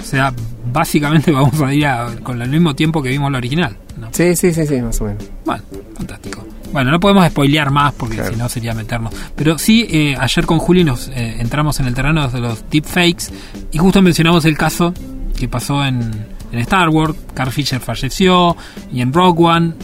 O 0.00 0.04
sea, 0.04 0.32
básicamente 0.72 1.30
vamos 1.32 1.60
a 1.60 1.74
ir 1.74 1.84
a- 1.86 2.14
con 2.22 2.40
el 2.40 2.48
mismo 2.48 2.74
tiempo 2.74 3.02
que 3.02 3.08
vimos 3.10 3.30
la 3.32 3.38
original. 3.38 3.76
¿no? 3.98 4.08
Sí, 4.12 4.34
sí, 4.36 4.54
sí, 4.54 4.66
sí, 4.66 4.80
más 4.80 5.00
o 5.00 5.04
menos. 5.04 5.24
Bueno, 5.44 5.62
fantástico. 5.96 6.46
Bueno, 6.72 6.90
no 6.90 7.00
podemos 7.00 7.26
spoilear 7.28 7.70
más 7.70 7.92
porque 7.92 8.16
Claro. 8.16 8.32
si 8.32 8.38
no 8.38 8.48
sería 8.48 8.74
meternos. 8.74 9.12
Pero 9.36 9.58
sí, 9.58 9.86
eh, 9.90 10.16
ayer 10.18 10.46
con 10.46 10.58
Juli 10.58 10.84
nos 10.84 11.08
eh, 11.08 11.36
entramos 11.38 11.78
en 11.80 11.86
el 11.86 11.94
terreno 11.94 12.26
de 12.28 12.40
los 12.40 12.64
deepfakes 12.70 13.26
y 13.72 13.78
justo 13.78 14.00
mencionamos 14.00 14.44
el 14.46 14.56
caso 14.56 14.94
que 15.38 15.48
pasó 15.48 15.84
en, 15.84 16.10
en 16.50 16.58
Star 16.60 16.88
Wars. 16.88 17.14
Carrie 17.34 17.52
Fisher 17.52 17.80
falleció 17.80 18.56
y 18.92 19.02
en 19.02 19.12
Rogue 19.12 19.44
One, 19.44 19.74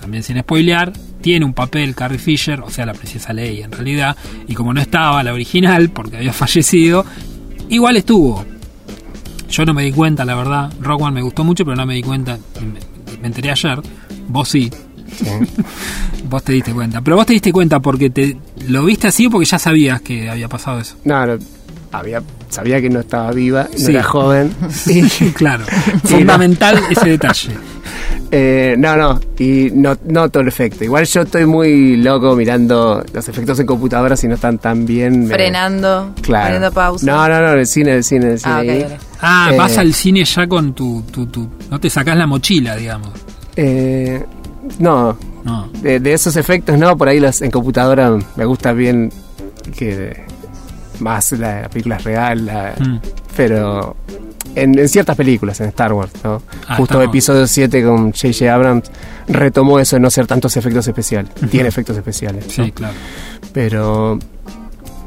también 0.00 0.22
sin 0.22 0.38
spoilear, 0.40 0.92
tiene 1.20 1.44
un 1.44 1.52
papel 1.52 1.94
Carrie 1.94 2.18
Fisher, 2.18 2.60
o 2.60 2.70
sea, 2.70 2.86
la 2.86 2.94
princesa 2.94 3.34
Leia 3.34 3.66
en 3.66 3.72
realidad. 3.72 4.16
Y 4.48 4.54
como 4.54 4.72
no 4.72 4.80
estaba 4.80 5.22
la 5.22 5.34
original 5.34 5.90
porque 5.90 6.16
había 6.16 6.32
fallecido, 6.32 7.04
igual 7.68 7.98
estuvo. 7.98 8.46
Yo 9.50 9.64
no 9.66 9.74
me 9.74 9.82
di 9.84 9.92
cuenta, 9.92 10.24
la 10.24 10.36
verdad. 10.36 10.72
Rogue 10.80 11.04
One 11.04 11.14
me 11.16 11.22
gustó 11.22 11.44
mucho, 11.44 11.64
pero 11.66 11.76
no 11.76 11.84
me 11.84 11.94
di 11.96 12.02
cuenta. 12.02 12.38
Me, 12.62 13.18
me 13.20 13.26
enteré 13.26 13.50
ayer. 13.50 13.80
Vos 14.28 14.48
sí. 14.48 14.70
vos 16.28 16.42
te 16.42 16.52
diste 16.52 16.72
cuenta. 16.72 17.00
Pero 17.00 17.16
vos 17.16 17.26
te 17.26 17.32
diste 17.32 17.52
cuenta 17.52 17.80
porque 17.80 18.10
te 18.10 18.36
lo 18.68 18.84
viste 18.84 19.08
así 19.08 19.26
o 19.26 19.30
porque 19.30 19.46
ya 19.46 19.58
sabías 19.58 20.00
que 20.00 20.28
había 20.30 20.48
pasado 20.48 20.80
eso. 20.80 20.96
No, 21.04 21.26
no, 21.26 21.38
había, 21.92 22.22
sabía 22.48 22.80
que 22.80 22.88
no 22.90 23.00
estaba 23.00 23.32
viva, 23.32 23.68
no 23.72 23.78
Sí. 23.78 23.90
era 23.92 24.02
joven. 24.02 24.52
Y, 24.86 25.02
claro. 25.34 25.64
Sí, 26.04 26.14
Fundamental 26.14 26.80
ese 26.90 27.08
detalle. 27.10 27.50
eh, 28.30 28.76
no, 28.78 28.96
no, 28.96 29.20
y 29.38 29.70
no, 29.72 29.96
no 30.06 30.28
todo 30.28 30.42
el 30.42 30.48
efecto. 30.48 30.84
Igual 30.84 31.04
yo 31.06 31.22
estoy 31.22 31.46
muy 31.46 31.96
loco 31.96 32.36
mirando 32.36 33.04
los 33.12 33.28
efectos 33.28 33.58
en 33.58 33.66
computadora 33.66 34.16
si 34.16 34.28
no 34.28 34.34
están 34.36 34.58
tan 34.58 34.86
bien. 34.86 35.26
me- 35.26 35.34
Frenando, 35.34 36.14
Claro. 36.22 36.44
poniendo 36.46 36.72
pausa. 36.72 37.06
No, 37.06 37.28
no, 37.28 37.40
no, 37.40 37.52
el 37.54 37.66
cine, 37.66 37.94
el 37.96 38.04
cine, 38.04 38.32
el 38.32 38.38
cine. 38.38 38.86
Ah. 39.20 39.48
Ah, 39.48 39.50
Eh, 39.52 39.56
vas 39.58 39.76
al 39.76 39.92
cine 39.92 40.24
ya 40.24 40.46
con 40.46 40.72
tu, 40.74 41.02
tu, 41.10 41.26
tu- 41.26 41.48
No 41.70 41.78
te 41.80 41.90
sacás 41.90 42.16
la 42.16 42.26
mochila, 42.26 42.76
digamos. 42.76 43.10
No, 44.78 45.16
No. 45.44 45.68
de, 45.82 46.00
de 46.00 46.12
esos 46.12 46.36
efectos 46.36 46.78
no, 46.78 46.96
por 46.96 47.08
ahí 47.08 47.22
en 47.40 47.50
computadora 47.50 48.16
me 48.36 48.44
gusta 48.44 48.72
bien 48.72 49.10
que 49.76 50.24
más 51.00 51.32
la, 51.32 51.68
película 51.68 51.96
es 51.96 52.04
real, 52.04 52.46
la- 52.46 52.74
Mm. 52.78 52.98
pero 53.36 53.96
en, 54.54 54.78
en 54.78 54.88
ciertas 54.88 55.16
películas, 55.16 55.60
en 55.60 55.68
Star 55.68 55.92
Wars, 55.92 56.12
¿no? 56.24 56.42
Ah, 56.68 56.76
Justo 56.76 56.98
Wars. 56.98 57.08
episodio 57.08 57.46
7 57.46 57.82
con 57.84 58.12
J.J. 58.12 58.52
Abrams 58.52 58.90
retomó 59.28 59.78
eso 59.78 59.96
de 59.96 60.00
no 60.00 60.10
ser 60.10 60.26
tantos 60.26 60.56
efectos 60.56 60.86
especiales. 60.88 61.30
Tiene 61.50 61.68
efectos 61.68 61.96
especiales. 61.96 62.46
¿no? 62.58 62.64
Sí, 62.64 62.72
claro. 62.72 62.94
Pero 63.52 64.18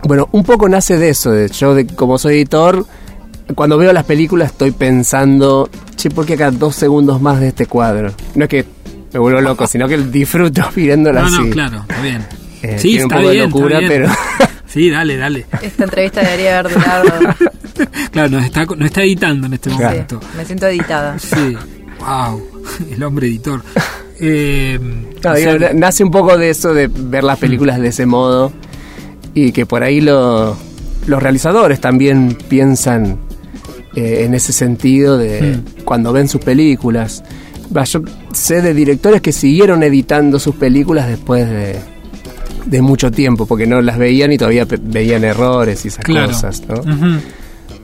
bueno, 0.03 0.29
un 0.31 0.43
poco 0.43 0.67
nace 0.69 0.97
de 0.97 1.09
eso. 1.09 1.31
De, 1.31 1.49
yo, 1.49 1.75
de, 1.75 1.85
como 1.87 2.17
soy 2.17 2.35
editor, 2.35 2.85
cuando 3.55 3.77
veo 3.77 3.91
las 3.93 4.05
películas 4.05 4.51
estoy 4.51 4.71
pensando, 4.71 5.69
che, 5.95 6.09
¿por 6.09 6.25
qué 6.25 6.33
acá 6.35 6.49
dos 6.51 6.75
segundos 6.75 7.21
más 7.21 7.39
de 7.39 7.49
este 7.49 7.65
cuadro? 7.65 8.11
No 8.35 8.45
es 8.45 8.49
que 8.49 8.65
me 9.13 9.19
vuelvo 9.19 9.41
loco, 9.41 9.67
sino 9.67 9.87
que 9.87 9.97
disfruto 9.97 10.63
viéndola 10.75 11.21
No, 11.21 11.27
así. 11.27 11.37
no, 11.47 11.49
claro, 11.51 11.77
está 11.87 12.01
bien. 12.01 12.25
Eh, 12.61 12.75
sí, 12.79 12.89
tiene 12.89 13.05
un 13.05 13.11
está 13.11 13.15
poco 13.17 13.27
de 13.29 13.33
bien, 13.35 13.45
locura, 13.49 13.79
está 13.79 13.89
bien. 13.89 14.01
pero 14.03 14.49
Sí, 14.67 14.89
dale, 14.89 15.17
dale. 15.17 15.45
Esta 15.61 15.83
entrevista 15.83 16.21
debería 16.21 16.59
haber 16.59 16.73
durado. 16.73 17.09
Claro, 18.11 18.29
nos 18.29 18.45
está, 18.45 18.65
nos 18.65 18.85
está 18.85 19.01
editando 19.01 19.47
en 19.47 19.53
este 19.53 19.69
Claro. 19.71 19.89
momento. 19.89 20.19
Sí, 20.21 20.27
me 20.37 20.45
siento 20.45 20.67
editada. 20.67 21.17
Sí. 21.17 21.55
Wow. 21.99 22.43
El 22.91 23.03
hombre 23.03 23.27
editor. 23.27 23.63
Eh, 24.19 24.79
No, 25.23 25.35
sea, 25.35 25.73
nace 25.73 26.03
un 26.03 26.11
poco 26.11 26.37
de 26.37 26.51
eso 26.51 26.73
de 26.73 26.87
ver 26.87 27.23
las 27.23 27.39
películas 27.39 27.79
de 27.79 27.87
ese 27.87 28.05
modo 28.05 28.53
y 29.33 29.51
que 29.51 29.65
por 29.65 29.81
ahí 29.83 30.01
lo- 30.01 30.55
los 31.07 31.21
realizadores 31.23 31.81
también 31.81 32.37
piensan 32.47 33.17
eh, 33.95 34.23
en 34.25 34.33
ese 34.35 34.53
sentido 34.53 35.17
de 35.17 35.59
cuando 35.83 36.13
ven 36.13 36.27
sus 36.29 36.41
películas. 36.41 37.23
Va, 37.75 37.83
yo 37.85 38.01
sé 38.33 38.61
de 38.61 38.73
directores 38.73 39.21
que 39.21 39.31
siguieron 39.31 39.83
editando 39.83 40.39
sus 40.39 40.55
películas 40.55 41.07
después 41.07 41.49
de, 41.49 41.79
de 42.65 42.81
mucho 42.81 43.11
tiempo, 43.11 43.45
porque 43.45 43.65
no 43.67 43.81
las 43.81 43.97
veían 43.97 44.31
y 44.31 44.37
todavía 44.37 44.65
veían 44.81 45.23
errores 45.23 45.85
y 45.85 45.87
esas 45.89 46.03
claro. 46.05 46.27
cosas, 46.27 46.63
¿no? 46.67 46.81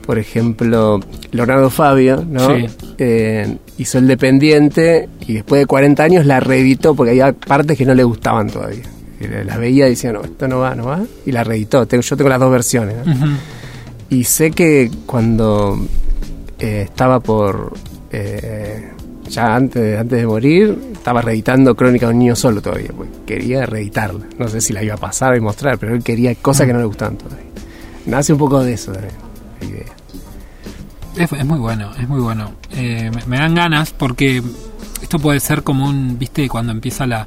Por 0.06 0.18
ejemplo, 0.18 0.98
Leonardo 1.30 1.70
Fabio, 1.70 2.24
¿no? 2.28 2.56
Sí. 2.56 2.66
Eh, 2.98 3.56
hizo 3.78 3.98
El 3.98 4.08
Dependiente 4.08 5.08
y 5.26 5.34
después 5.34 5.60
de 5.60 5.66
40 5.66 6.02
años 6.02 6.26
la 6.26 6.40
reeditó 6.40 6.94
porque 6.96 7.10
había 7.10 7.32
partes 7.32 7.78
que 7.78 7.84
no 7.84 7.94
le 7.94 8.02
gustaban 8.02 8.48
todavía. 8.48 8.82
Y 9.20 9.26
Las 9.44 9.58
veía 9.58 9.86
y 9.86 9.90
decía, 9.90 10.12
no, 10.12 10.22
esto 10.22 10.48
no 10.48 10.58
va, 10.60 10.74
no 10.74 10.86
va. 10.86 11.00
Y 11.26 11.30
la 11.32 11.44
reeditó. 11.44 11.86
Tengo- 11.86 12.02
Yo 12.02 12.16
tengo 12.16 12.28
las 12.30 12.40
dos 12.40 12.50
versiones. 12.50 12.96
Y 14.08 14.24
sé 14.24 14.50
que 14.50 14.90
cuando 15.06 15.78
eh, 16.58 16.82
estaba 16.86 17.20
por... 17.20 17.72
eh, 18.10 18.88
ya 19.30 19.54
antes, 19.54 19.98
antes 19.98 20.18
de 20.18 20.26
morir, 20.26 20.76
estaba 20.92 21.22
reeditando 21.22 21.74
Crónica 21.74 22.06
de 22.06 22.12
un 22.12 22.18
niño 22.18 22.36
solo 22.36 22.60
todavía. 22.60 22.90
Quería 23.26 23.64
reeditarla. 23.64 24.26
No 24.38 24.48
sé 24.48 24.60
si 24.60 24.72
la 24.72 24.82
iba 24.82 24.94
a 24.94 24.98
pasar 24.98 25.36
y 25.36 25.40
mostrar, 25.40 25.78
pero 25.78 25.94
él 25.94 26.02
quería 26.02 26.34
cosas 26.34 26.66
que 26.66 26.72
no 26.72 26.80
le 26.80 26.84
gustaban 26.86 27.16
todavía. 27.16 27.46
Nace 28.06 28.32
un 28.32 28.38
poco 28.38 28.62
de 28.62 28.72
eso 28.72 28.92
también, 28.92 29.14
la 29.60 29.66
idea. 29.66 29.84
Es, 31.16 31.44
muy 31.44 31.58
bueno, 31.58 31.90
es 31.98 32.08
muy 32.08 32.20
bueno. 32.20 32.52
Eh, 32.72 33.10
me 33.26 33.38
dan 33.38 33.54
ganas 33.54 33.92
porque 33.92 34.42
esto 35.02 35.18
puede 35.18 35.40
ser 35.40 35.62
como 35.62 35.86
un, 35.86 36.18
viste, 36.18 36.48
cuando 36.48 36.72
empieza 36.72 37.06
la, 37.06 37.26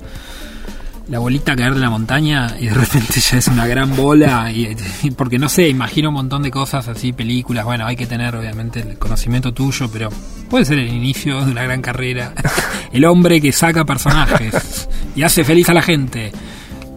la 1.10 1.20
bolita 1.20 1.56
caer 1.56 1.74
de 1.74 1.82
la 1.82 1.90
montaña 1.90 2.56
y 2.60 2.68
de 2.68 2.74
repente 2.74 3.20
ya 3.20 3.38
es 3.38 3.48
una 3.48 3.68
gran 3.68 3.96
bola. 3.96 4.52
Y, 4.52 4.76
y 5.04 5.12
porque 5.12 5.38
no 5.38 5.50
sé, 5.50 5.68
imagino 5.68 6.10
un 6.10 6.16
montón 6.16 6.44
de 6.44 6.52
cosas 6.52 6.88
así, 6.88 7.12
películas. 7.14 7.66
Bueno, 7.66 7.86
hay 7.86 7.96
que 7.96 8.06
tener 8.06 8.36
obviamente 8.36 8.80
el 8.80 8.98
conocimiento 8.98 9.54
tuyo, 9.54 9.90
pero 9.92 10.10
puede 10.50 10.66
ser 10.66 10.80
el 10.80 10.88
inicio 10.90 11.44
de 11.46 11.52
una 11.52 11.64
gran 11.64 11.82
carrera. 11.82 12.34
el 12.94 13.04
hombre 13.06 13.42
que 13.42 13.52
saca 13.52 13.84
personajes 13.86 14.88
y 15.16 15.24
hace 15.24 15.44
feliz 15.44 15.68
a 15.70 15.74
la 15.74 15.82
gente. 15.82 16.32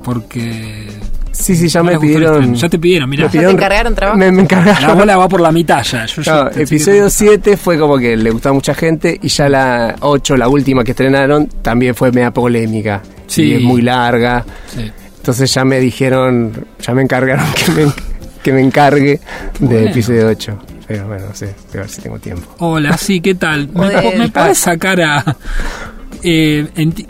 Porque. 0.04 0.86
Sí, 1.32 1.54
sí, 1.54 1.68
ya 1.68 1.82
no 1.82 1.90
me 1.92 1.98
pidieron. 1.98 2.54
Ya 2.54 2.68
te 2.68 2.78
pidieron, 2.78 3.10
mira. 3.10 3.24
me 3.24 3.30
pidieron- 3.30 3.52
encargaron 3.56 3.94
trabajo? 3.94 4.16
Me, 4.18 4.32
me 4.32 4.42
encargaron. 4.42 4.82
La 4.88 4.94
bola 4.94 5.16
va 5.18 5.28
por 5.28 5.40
la 5.42 5.52
mitad 5.52 5.82
ya. 5.82 6.06
Yo 6.06 6.22
ya 6.22 6.22
Claro, 6.22 6.50
te- 6.50 6.62
episodio 6.62 7.10
7 7.10 7.56
fue 7.58 7.78
como 7.78 7.98
que 7.98 8.16
le 8.16 8.30
gustó 8.30 8.48
a 8.50 8.52
mucha 8.54 8.72
gente 8.74 9.18
y 9.20 9.28
ya 9.28 9.48
la 9.48 9.96
8, 10.00 10.36
la 10.36 10.48
última 10.48 10.82
que 10.82 10.92
estrenaron, 10.92 11.46
también 11.60 11.94
fue 11.94 12.10
media 12.12 12.30
polémica. 12.32 13.02
Sí. 13.26 13.42
Y 13.42 13.54
es 13.54 13.62
muy 13.62 13.82
larga. 13.82 14.44
Sí. 14.74 14.90
Entonces 15.18 15.52
ya 15.52 15.64
me 15.64 15.80
dijeron, 15.80 16.52
ya 16.80 16.94
me 16.94 17.02
encargaron 17.02 17.46
que 17.66 17.72
me, 17.72 17.92
que 18.42 18.52
me 18.52 18.60
encargue 18.60 19.20
de 19.58 19.66
Bueno. 19.66 19.90
episodio 19.90 20.28
8. 20.28 20.58
Pero 20.86 21.08
bueno, 21.08 21.26
no 21.28 21.34
sé, 21.34 21.46
voy 21.46 21.78
a 21.78 21.80
ver 21.80 21.88
si 21.90 22.00
tengo 22.00 22.18
tiempo. 22.20 22.54
Hola, 22.58 22.96
sí, 22.96 23.20
¿qué 23.20 23.34
tal? 23.34 23.68
¿Me, 23.70 24.16
me 24.18 24.28
podés 24.28 24.58
sacar 24.58 25.00
a... 25.00 25.36
eh, 26.22 26.64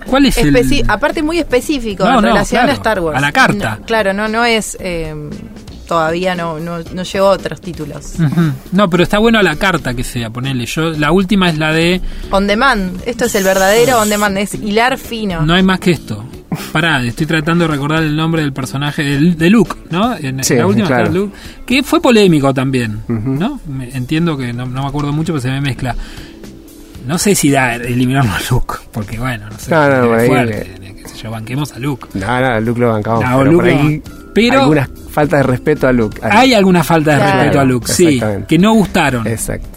¿Cuál 0.07 0.25
es 0.27 0.39
Especi- 0.39 0.81
el...? 0.81 0.91
Aparte 0.91 1.23
muy 1.23 1.39
específico 1.39 2.05
No, 2.05 2.11
en 2.11 2.15
no, 2.17 2.21
relación 2.23 2.61
claro, 2.61 2.71
a 2.71 2.75
Star 2.75 3.01
Wars. 3.01 3.19
a 3.19 3.21
la 3.21 3.33
carta. 3.33 3.77
No, 3.81 3.85
claro, 3.87 4.13
no, 4.15 4.29
no 4.29 4.45
es... 4.47 4.79
eh, 4.81 5.15
todavía 5.87 6.35
no, 6.35 6.59
no, 6.59 6.79
no 6.81 7.03
llegó 7.03 7.27
a 7.29 7.31
otros 7.31 7.61
títulos. 7.61 8.15
No, 8.73 8.91
pero 8.91 9.03
está 9.03 9.19
bueno 9.19 9.39
a 9.39 9.43
la 9.43 9.57
carta 9.57 9.95
que 9.95 10.05
sea, 10.05 10.31
ponerle. 10.31 10.67
Yo, 10.67 10.91
la 10.91 11.13
última 11.13 11.49
es 11.49 11.59
la 11.59 11.73
de... 11.73 12.01
On 12.31 12.47
demand. 12.47 13.01
Esto 13.07 13.25
es 13.27 13.35
el 13.35 13.45
verdadero 13.45 14.01
on 14.01 14.09
demand. 14.09 14.37
Es 14.39 14.55
hilar 14.55 14.99
fino. 14.99 15.43
No 15.47 15.55
hay 15.55 15.63
más 15.63 15.81
que 15.81 15.93
esto. 15.93 16.25
Pará, 16.73 17.03
estoy 17.05 17.27
tratando 17.27 17.65
de 17.67 17.73
recordar 17.73 18.03
el 18.03 18.17
nombre 18.17 18.41
del 18.43 18.53
personaje 18.53 19.03
de, 19.03 19.35
de 19.35 19.51
Luke, 19.51 19.75
¿no? 19.91 20.17
En, 20.17 20.39
en 20.39 20.45
Sí, 20.45 20.55
la 20.55 20.67
última 20.67 20.87
claro. 20.87 21.11
Luke, 21.13 21.35
que 21.67 21.83
fue 21.83 22.01
polémico 22.01 22.53
también. 22.55 23.01
¿no? 23.09 23.61
Me- 23.69 23.91
entiendo 23.91 24.37
que 24.39 24.53
no, 24.53 24.65
no 24.65 24.83
me 24.83 24.89
acuerdo 24.89 25.13
mucho, 25.13 25.33
pero 25.35 25.43
se 25.43 25.51
me 25.51 25.61
mezcla. 25.61 25.95
No 27.07 27.19
sé 27.19 27.35
si 27.35 27.51
da 27.51 27.75
eliminarlo 27.77 28.33
a 28.33 28.41
Luke, 28.51 28.75
porque 28.91 29.19
bueno, 29.19 29.49
no 29.51 29.59
sé. 29.59 29.71
No, 29.71 29.89
no, 30.07 30.15
ahí, 30.15 30.27
fuerte, 30.29 30.61
eh. 30.83 31.03
sé 31.07 31.19
yo, 31.19 31.31
banquemos 31.31 31.73
a 31.73 31.79
Luke. 31.79 32.09
No, 32.15 32.41
no, 32.41 32.61
Luke 32.61 32.81
lo 32.81 32.89
bancamos. 32.93 33.21
No, 33.23 33.39
pero 33.39 33.53
Luke 33.53 33.57
por 33.57 33.67
ahí 33.67 34.03
pero- 34.49 34.61
algunas 34.63 34.89
falta 35.11 35.39
de 35.39 35.43
respeto 35.45 35.87
a 35.89 35.93
Luke. 35.93 36.21
Hay 36.23 36.53
alguna 36.55 36.85
falta 36.85 37.13
de 37.13 37.17
Claro. 37.19 37.39
respeto 37.39 37.61
a 37.61 37.65
Luke, 37.65 37.93
sí, 37.93 38.21
que 38.47 38.59
no 38.59 38.75
gustaron. 38.75 39.27
Exacto. 39.27 39.69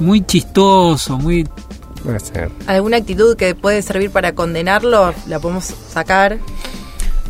Muy 0.00 0.22
chistoso, 0.24 1.18
muy... 1.18 1.46
¿Alguna 2.66 2.96
actitud 2.96 3.36
que 3.36 3.54
puede 3.54 3.82
servir 3.82 4.10
para 4.10 4.32
condenarlo? 4.34 5.12
La 5.28 5.38
podemos 5.38 5.64
sacar. 5.66 6.38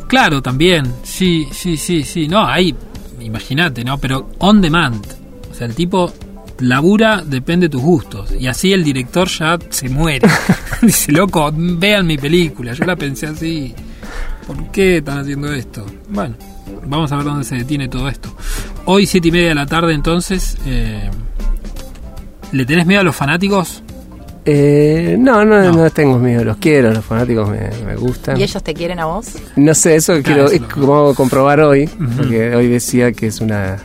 Claro, 0.06 0.40
también. 0.42 0.92
Sí, 1.02 1.48
sí, 1.52 1.76
sí, 1.76 2.04
sí. 2.04 2.28
No, 2.28 2.46
ahí, 2.46 2.74
imagínate, 3.20 3.82
¿no? 3.84 3.98
Pero 3.98 4.30
on 4.38 4.60
demand. 4.60 5.04
O 5.50 5.54
sea, 5.54 5.66
el 5.66 5.74
tipo 5.74 6.12
labura, 6.60 7.22
depende 7.24 7.66
de 7.66 7.70
tus 7.70 7.82
gustos. 7.82 8.32
Y 8.38 8.46
así 8.46 8.72
el 8.72 8.84
director 8.84 9.26
ya 9.28 9.58
se 9.70 9.88
muere. 9.88 10.28
Dice, 10.82 11.10
loco, 11.12 11.50
vean 11.52 12.06
mi 12.06 12.16
película. 12.16 12.72
Yo 12.72 12.84
la 12.84 12.94
pensé 12.96 13.26
así. 13.26 13.74
¿Por 14.46 14.70
qué 14.70 14.98
están 14.98 15.18
haciendo 15.18 15.52
esto? 15.52 15.84
Bueno, 16.08 16.34
vamos 16.86 17.12
a 17.12 17.16
ver 17.16 17.24
dónde 17.24 17.44
se 17.44 17.56
detiene 17.56 17.88
todo 17.88 18.08
esto. 18.08 18.34
Hoy, 18.86 19.06
siete 19.06 19.28
y 19.28 19.32
media 19.32 19.48
de 19.50 19.54
la 19.54 19.66
tarde, 19.66 19.94
entonces. 19.94 20.56
eh, 20.66 21.10
¿Le 22.52 22.66
tenés 22.66 22.86
miedo 22.86 23.00
a 23.00 23.04
los 23.04 23.14
fanáticos? 23.14 23.82
Eh, 24.44 25.16
no, 25.18 25.44
no, 25.44 25.62
No. 25.62 25.72
no, 25.72 25.90
tengo 25.90 26.18
miedo. 26.18 26.42
Los 26.44 26.56
quiero, 26.56 26.92
los 26.92 27.04
fanáticos 27.04 27.48
me, 27.48 27.70
me 27.86 27.94
gustan. 27.94 28.38
¿Y 28.40 28.42
ellos 28.42 28.62
te 28.62 28.74
quieren 28.74 28.98
a 28.98 29.04
vos? 29.04 29.26
No 29.56 29.74
sé, 29.74 29.96
eso 29.96 30.14
quiero 30.22 30.46
eso 30.46 30.54
es 30.54 30.60
lo- 30.62 30.68
como 30.68 31.14
comprobar 31.14 31.60
hoy, 31.60 31.86
porque 32.16 32.54
hoy 32.56 32.66
decía 32.68 33.12
que 33.12 33.26
es 33.28 33.40
una 33.40 33.76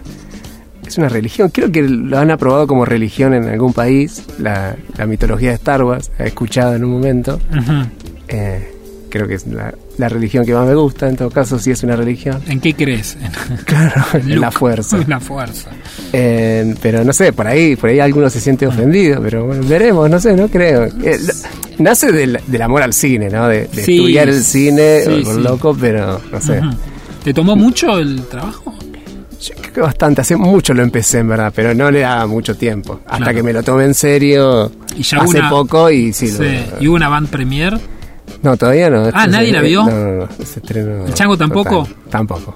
es 0.88 0.98
una 0.98 1.10
religión. 1.10 1.50
Creo 1.50 1.72
que 1.72 1.82
lo 1.84 2.18
han 2.18 2.32
aprobado 2.32 2.68
como 2.68 2.86
religión 2.86 3.34
en 3.34 3.50
algún 3.50 3.74
país, 3.74 4.24
la, 4.40 4.76
la 4.98 5.06
mitología 5.08 5.50
de 5.50 5.56
Star 5.56 5.84
Wars, 5.84 6.12
he 6.20 6.28
escuchado 6.28 6.76
en 6.76 6.86
un 6.86 6.92
momento. 6.92 7.40
Eh, 8.28 8.75
creo 9.16 9.28
que 9.28 9.36
es 9.36 9.48
la, 9.48 9.74
la 9.98 10.10
religión 10.10 10.46
que 10.46 10.54
más 10.54 10.68
me 10.68 10.76
gusta, 10.76 11.08
en 11.08 11.16
todo 11.16 11.30
caso 11.30 11.58
sí 11.58 11.72
es 11.72 11.84
una 11.84 11.96
religión. 11.96 12.42
¿En 12.48 12.60
qué 12.60 12.74
crees? 12.74 13.18
Claro, 13.66 14.04
en 14.14 14.42
la 14.42 14.52
fuerza. 14.52 14.98
En 14.98 15.06
la 15.10 15.20
fuerza. 15.20 15.70
Eh, 16.12 16.76
pero 16.82 17.04
no 17.04 17.14
sé, 17.14 17.32
por 17.34 17.48
ahí, 17.48 17.76
por 17.76 17.90
ahí 17.90 18.00
alguno 18.00 18.30
se 18.30 18.40
siente 18.42 18.68
ofendido, 18.68 19.22
pero 19.22 19.46
bueno, 19.46 19.66
veremos, 19.68 20.10
no 20.10 20.20
sé, 20.20 20.36
no 20.36 20.48
creo. 20.50 20.86
Eh, 21.04 21.18
nace 21.78 22.12
del, 22.12 22.40
del 22.46 22.62
amor 22.62 22.82
al 22.84 22.94
cine, 22.94 23.30
¿no? 23.30 23.48
De, 23.48 23.68
de 23.68 23.84
Sí, 23.84 23.96
estudiar 23.98 24.28
el 24.30 24.44
cine, 24.44 25.02
sí, 25.06 25.22
por 25.24 25.36
sí. 25.36 25.42
loco, 25.42 25.78
pero 25.80 26.20
no 26.32 26.42
sé. 26.42 26.62
¿Te 27.24 27.34
tomó 27.34 27.56
mucho 27.56 27.98
el 28.00 28.22
trabajo? 28.28 28.74
Yo 29.42 29.54
creo 29.62 29.74
que 29.74 29.82
bastante, 29.82 30.22
hace 30.22 30.36
mucho 30.36 30.74
lo 30.74 30.82
empecé 30.84 31.20
en 31.20 31.28
verdad, 31.28 31.52
pero 31.56 31.74
no 31.74 31.92
le 31.92 32.00
daba 32.02 32.26
mucho 32.28 32.56
tiempo. 32.56 33.02
Hasta 33.06 33.18
Claro. 33.18 33.36
que 33.38 33.44
me 33.44 33.54
lo 33.54 33.64
tomé 33.64 33.86
en 33.86 33.94
serio 33.94 34.72
Y 34.96 35.04
ya 35.04 35.18
hace 35.20 35.40
una- 35.40 35.50
poco 35.50 35.90
y 35.92 36.14
sí. 36.14 36.32
lo-. 36.32 36.82
¿Y 36.82 36.88
hubo 36.88 36.96
una 36.96 37.10
band 37.10 37.30
premier? 37.30 37.78
No, 38.46 38.56
todavía 38.58 38.90
no. 38.90 39.04
Ah, 39.14 39.26
Este 39.26 39.28
¿nadie 39.30 39.52
la 39.52 39.62
vio? 39.62 39.84
No, 39.84 39.92
no, 39.92 40.12
no. 40.20 40.30
Ese 40.40 40.60
estreno, 40.60 41.06
¿El 41.06 41.14
Chango 41.14 41.38
tampoco? 41.38 41.84
total, 41.86 41.96
tampoco. 42.10 42.54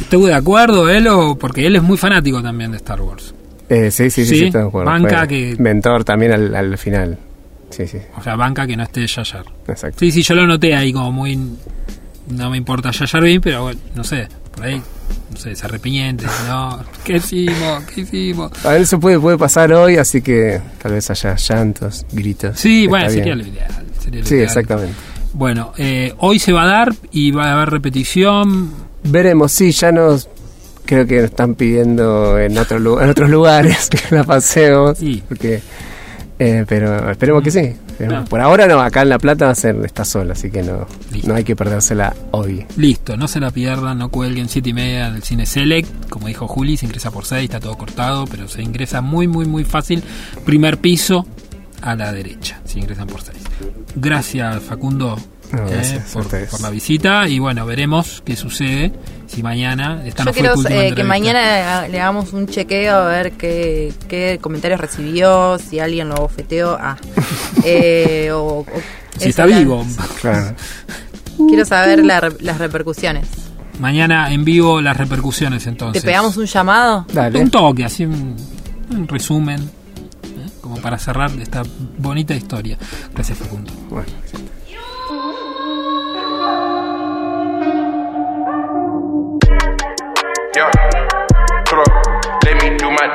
¿Estuvo 0.00 0.26
de 0.26 0.34
acuerdo 0.34 0.88
él 0.88 1.06
o...? 1.08 1.36
Porque 1.36 1.66
él 1.66 1.76
es 1.76 1.82
muy 1.82 1.96
fanático 1.96 2.42
también 2.42 2.70
de 2.70 2.76
Star 2.78 3.00
Wars. 3.00 3.34
Eh, 3.68 3.90
sí, 3.90 4.10
sí, 4.10 4.24
sí, 4.24 4.30
Sí, 4.30 4.38
sí, 4.40 4.44
estoy 4.46 4.62
de 4.62 4.66
acuerdo. 4.68 4.90
banca 4.90 5.18
Fue 5.20 5.28
que- 5.28 5.56
Mentor 5.58 6.04
también 6.04 6.32
al, 6.32 6.54
al 6.54 6.78
final. 6.78 7.18
Sí, 7.70 7.86
sí, 7.86 7.98
O 8.18 8.22
sea, 8.22 8.34
banca 8.36 8.66
que 8.66 8.76
no 8.76 8.82
esté 8.82 9.06
Yayar. 9.06 9.44
exacto. 9.68 9.98
Sí, 10.00 10.10
sí, 10.10 10.22
yo 10.22 10.34
lo 10.34 10.46
noté 10.46 10.74
ahí 10.74 10.92
como 10.92 11.12
muy... 11.12 11.38
No 12.28 12.50
me 12.50 12.56
importa 12.56 12.90
Yayar 12.90 13.22
bien, 13.22 13.40
pero 13.40 13.62
bueno, 13.64 13.80
no 13.94 14.02
sé. 14.04 14.28
Por 14.54 14.64
ahí, 14.64 14.82
no 15.30 15.36
sé, 15.36 15.54
se 15.54 15.64
arrepiente. 15.66 16.24
No, 16.48 16.80
¿qué 17.04 17.16
hicimos? 17.16 17.84
¿Qué 17.94 18.00
hicimos? 18.00 18.50
A 18.64 18.70
ver, 18.70 18.82
eso 18.82 18.98
puede, 18.98 19.20
puede 19.20 19.38
pasar 19.38 19.72
hoy, 19.72 19.96
así 19.98 20.20
que 20.20 20.60
tal 20.82 20.92
vez 20.92 21.08
haya 21.10 21.36
llantos, 21.36 22.04
gritos. 22.10 22.58
Sí, 22.58 22.86
bueno, 22.88 23.08
sería 23.10 23.36
lo 23.36 23.46
ideal. 23.46 23.70
Sería 24.00 24.24
Sí, 24.24 24.34
ideal. 24.34 24.46
exactamente. 24.46 24.94
Bueno, 25.32 25.72
eh, 25.78 26.14
hoy 26.18 26.38
se 26.38 26.52
va 26.52 26.62
a 26.64 26.66
dar 26.66 26.94
y 27.12 27.30
va 27.30 27.46
a 27.50 27.52
haber 27.54 27.70
repetición. 27.70 28.70
Veremos, 29.04 29.52
sí, 29.52 29.70
ya 29.72 29.92
nos 29.92 30.28
creo 30.84 31.06
que 31.06 31.16
nos 31.16 31.24
están 31.26 31.54
pidiendo 31.54 32.36
en, 32.38 32.58
otro, 32.58 33.00
en 33.00 33.08
otros 33.08 33.30
lugares 33.30 33.88
que 34.08 34.14
la 34.14 34.24
pasemos. 34.24 34.98
Sí. 34.98 35.22
Porque, 35.28 35.62
eh, 36.38 36.64
pero 36.66 37.08
esperemos 37.10 37.42
que 37.44 37.50
sí. 37.52 37.60
Esperemos. 37.90 38.28
Por 38.28 38.40
ahora 38.40 38.66
no, 38.66 38.80
acá 38.80 39.02
en 39.02 39.10
La 39.10 39.18
Plata 39.18 39.44
va 39.44 39.50
a 39.52 39.54
ser 39.54 39.76
está 39.84 40.04
sola, 40.04 40.32
así 40.32 40.50
que 40.50 40.62
no, 40.62 40.86
Listo. 41.12 41.28
no 41.28 41.34
hay 41.34 41.44
que 41.44 41.54
perdérsela 41.54 42.14
hoy. 42.32 42.66
Listo, 42.76 43.16
no 43.16 43.28
se 43.28 43.38
la 43.40 43.50
pierdan, 43.50 43.98
no 43.98 44.08
cuelguen 44.08 44.48
7 44.48 44.70
y 44.70 44.72
media 44.72 45.10
del 45.12 45.22
cine 45.22 45.44
Select. 45.46 46.08
Como 46.08 46.26
dijo 46.26 46.48
Juli, 46.48 46.76
se 46.76 46.86
ingresa 46.86 47.10
por 47.10 47.24
6, 47.26 47.44
está 47.44 47.60
todo 47.60 47.76
cortado, 47.78 48.24
pero 48.26 48.48
se 48.48 48.62
ingresa 48.62 49.00
muy, 49.00 49.28
muy, 49.28 49.44
muy 49.46 49.64
fácil. 49.64 50.02
Primer 50.44 50.78
piso 50.78 51.24
a 51.82 51.94
la 51.96 52.12
derecha, 52.12 52.60
si 52.64 52.78
ingresan 52.78 53.06
por 53.06 53.22
6. 53.22 53.36
Gracias, 53.96 54.62
Facundo, 54.62 55.16
No, 55.52 55.58
eh, 55.66 55.70
gracias 55.70 56.12
por, 56.12 56.60
la 56.60 56.70
visita. 56.70 57.28
Y 57.28 57.38
bueno, 57.38 57.66
veremos 57.66 58.22
qué 58.24 58.36
sucede 58.36 58.92
si 59.26 59.42
mañana. 59.42 60.02
Esta 60.04 60.24
Yo 60.24 60.30
no 60.30 60.32
quiero 60.32 60.54
eh, 60.68 60.92
que 60.94 61.04
mañana 61.04 61.88
le 61.88 62.00
hagamos 62.00 62.32
un 62.32 62.46
chequeo 62.46 62.94
a 62.96 63.08
ver 63.08 63.32
qué, 63.32 63.92
qué 64.08 64.38
comentarios 64.40 64.80
recibió, 64.80 65.58
si 65.58 65.78
alguien 65.80 66.08
lo 66.08 66.16
bofeteó. 66.16 66.76
Ah. 66.80 66.96
Eh, 67.64 68.30
o, 68.32 68.60
o- 68.60 68.66
Si 69.18 69.28
está 69.28 69.44
la- 69.46 69.58
vivo. 69.58 69.84
Claro. 70.22 70.54
Quiero 71.48 71.64
saber 71.66 72.04
la 72.04 72.32
las 72.40 72.58
repercusiones. 72.58 73.26
Mañana 73.78 74.32
en 74.32 74.44
vivo 74.44 74.80
las 74.80 74.96
repercusiones 74.96 75.66
entonces. 75.66 76.02
¿Te 76.02 76.06
pegamos 76.06 76.36
un 76.36 76.46
llamado? 76.46 77.06
Dale. 77.12 77.38
Un 77.40 77.50
toque, 77.50 77.84
así 77.84 78.04
un, 78.06 78.36
un 78.90 79.08
resumen. 79.08 79.70
Como 80.70 80.80
para 80.82 80.98
cerrar 80.98 81.30
esta 81.40 81.62
bonita 81.98 82.32
historia. 82.32 82.78
Gracias, 83.12 83.38
Facundo. 83.38 83.72
Bueno. 83.88 84.06
My. 92.92 93.10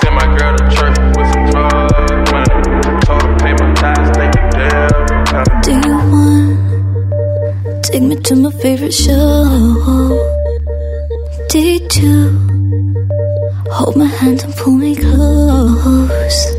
Send 0.00 0.38
girl 0.38 0.56
to 0.56 0.64
church 0.70 0.98
with 1.16 1.32
some 1.32 1.46
drug 1.50 2.30
money. 2.30 3.00
Told 3.04 3.22
her 3.22 3.36
pay 3.38 3.52
my 3.52 3.74
ties, 3.74 4.10
thank 4.16 4.34
you, 4.34 4.50
damn. 4.50 4.89
Take 7.92 8.02
me 8.02 8.16
to 8.16 8.36
my 8.36 8.50
favorite 8.50 8.94
show? 8.94 10.16
Did 11.48 11.96
you 11.96 12.30
hold 13.70 13.96
my 13.96 14.06
hand 14.06 14.42
and 14.44 14.54
pull 14.54 14.74
me 14.74 14.94
close 14.94 16.56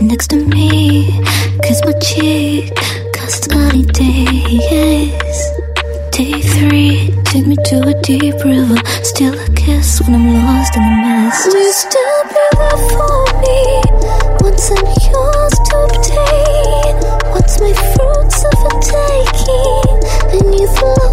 next 0.00 0.28
to 0.28 0.36
me? 0.36 1.20
Kiss 1.62 1.84
my 1.84 1.92
cheek, 2.00 2.74
cause 3.14 3.34
sunny 3.44 3.84
days. 3.84 5.40
Day 6.10 6.40
three, 6.40 7.14
take 7.24 7.46
me 7.46 7.56
to 7.66 7.76
a 7.92 7.94
deep 8.02 8.34
river. 8.44 8.78
Still 9.02 9.34
a 9.38 9.48
kiss 9.54 10.00
when 10.02 10.14
I'm 10.14 10.34
lost 10.34 10.76
in 10.76 10.82
the 10.82 10.94
mist. 11.04 11.46
Will 11.46 11.62
you 11.62 11.72
still 11.72 12.22
be 12.32 12.44
there 12.56 12.80
for 12.92 13.20
me? 13.42 13.60
Once 14.40 14.70
I'm 14.70 14.86
yours 15.12 15.54
to 15.68 15.74
obtain. 15.86 16.94
What's 17.32 17.60
my 17.60 17.74
fruits 17.92 18.44
of 18.44 18.58
a 18.64 18.72
taking? 18.80 19.99
Oh. 20.72 21.09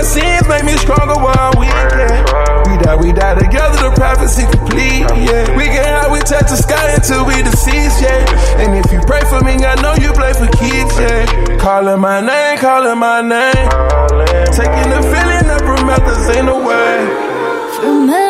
My 0.00 0.06
sins, 0.06 0.48
make 0.48 0.64
me 0.64 0.72
stronger 0.80 1.12
while 1.12 1.52
weak, 1.60 1.68
yeah. 1.68 2.64
We 2.64 2.80
die, 2.80 2.96
we 2.96 3.12
die 3.12 3.36
together, 3.36 3.76
the 3.84 3.92
prophecy 3.94 4.48
complete, 4.48 5.04
yeah. 5.12 5.44
We 5.52 5.68
get 5.68 5.84
high, 5.84 6.08
we 6.08 6.20
touch 6.20 6.48
the 6.48 6.56
sky 6.56 6.96
until 6.96 7.28
we 7.28 7.36
deceased, 7.44 8.00
yeah. 8.00 8.64
And 8.64 8.80
if 8.80 8.90
you 8.90 9.00
pray 9.04 9.20
for 9.28 9.44
me, 9.44 9.60
I 9.60 9.76
know 9.84 9.92
you 10.00 10.16
play 10.16 10.32
for 10.32 10.48
kids, 10.56 10.96
yeah. 10.96 11.28
Calling 11.60 12.00
my 12.00 12.24
name, 12.24 12.56
calling 12.56 12.96
my 12.96 13.20
name. 13.20 13.68
Taking 14.56 14.88
the 14.88 15.04
feeling 15.04 15.46
of 15.52 15.60
promethazine 15.68 16.48
away. 16.48 17.04
For 17.76 17.84
a 17.84 18.00
man 18.00 18.29